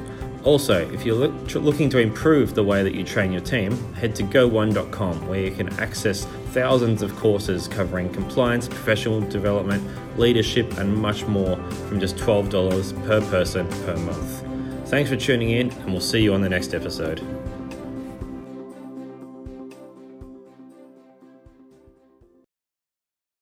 Also, 0.43 0.89
if 0.91 1.05
you're 1.05 1.15
look, 1.15 1.53
looking 1.53 1.91
to 1.91 1.99
improve 1.99 2.55
the 2.55 2.63
way 2.63 2.81
that 2.81 2.95
you 2.95 3.03
train 3.03 3.31
your 3.31 3.41
team, 3.41 3.71
head 3.93 4.15
to 4.15 4.23
go1.com 4.23 5.27
where 5.27 5.41
you 5.41 5.51
can 5.51 5.69
access 5.79 6.25
thousands 6.53 7.03
of 7.03 7.15
courses 7.17 7.67
covering 7.67 8.11
compliance, 8.11 8.67
professional 8.67 9.21
development, 9.21 9.87
leadership, 10.17 10.75
and 10.79 10.97
much 10.97 11.27
more 11.27 11.55
from 11.87 11.99
just 11.99 12.15
$12 12.15 13.05
per 13.05 13.21
person 13.29 13.67
per 13.85 13.95
month. 13.97 14.52
Thanks 14.93 15.09
for 15.09 15.15
tuning 15.15 15.49
in, 15.49 15.71
and 15.71 15.87
we'll 15.87 15.99
see 15.99 16.21
you 16.21 16.35
on 16.35 16.41
the 16.41 16.49
next 16.49 16.75
episode. 16.75 17.19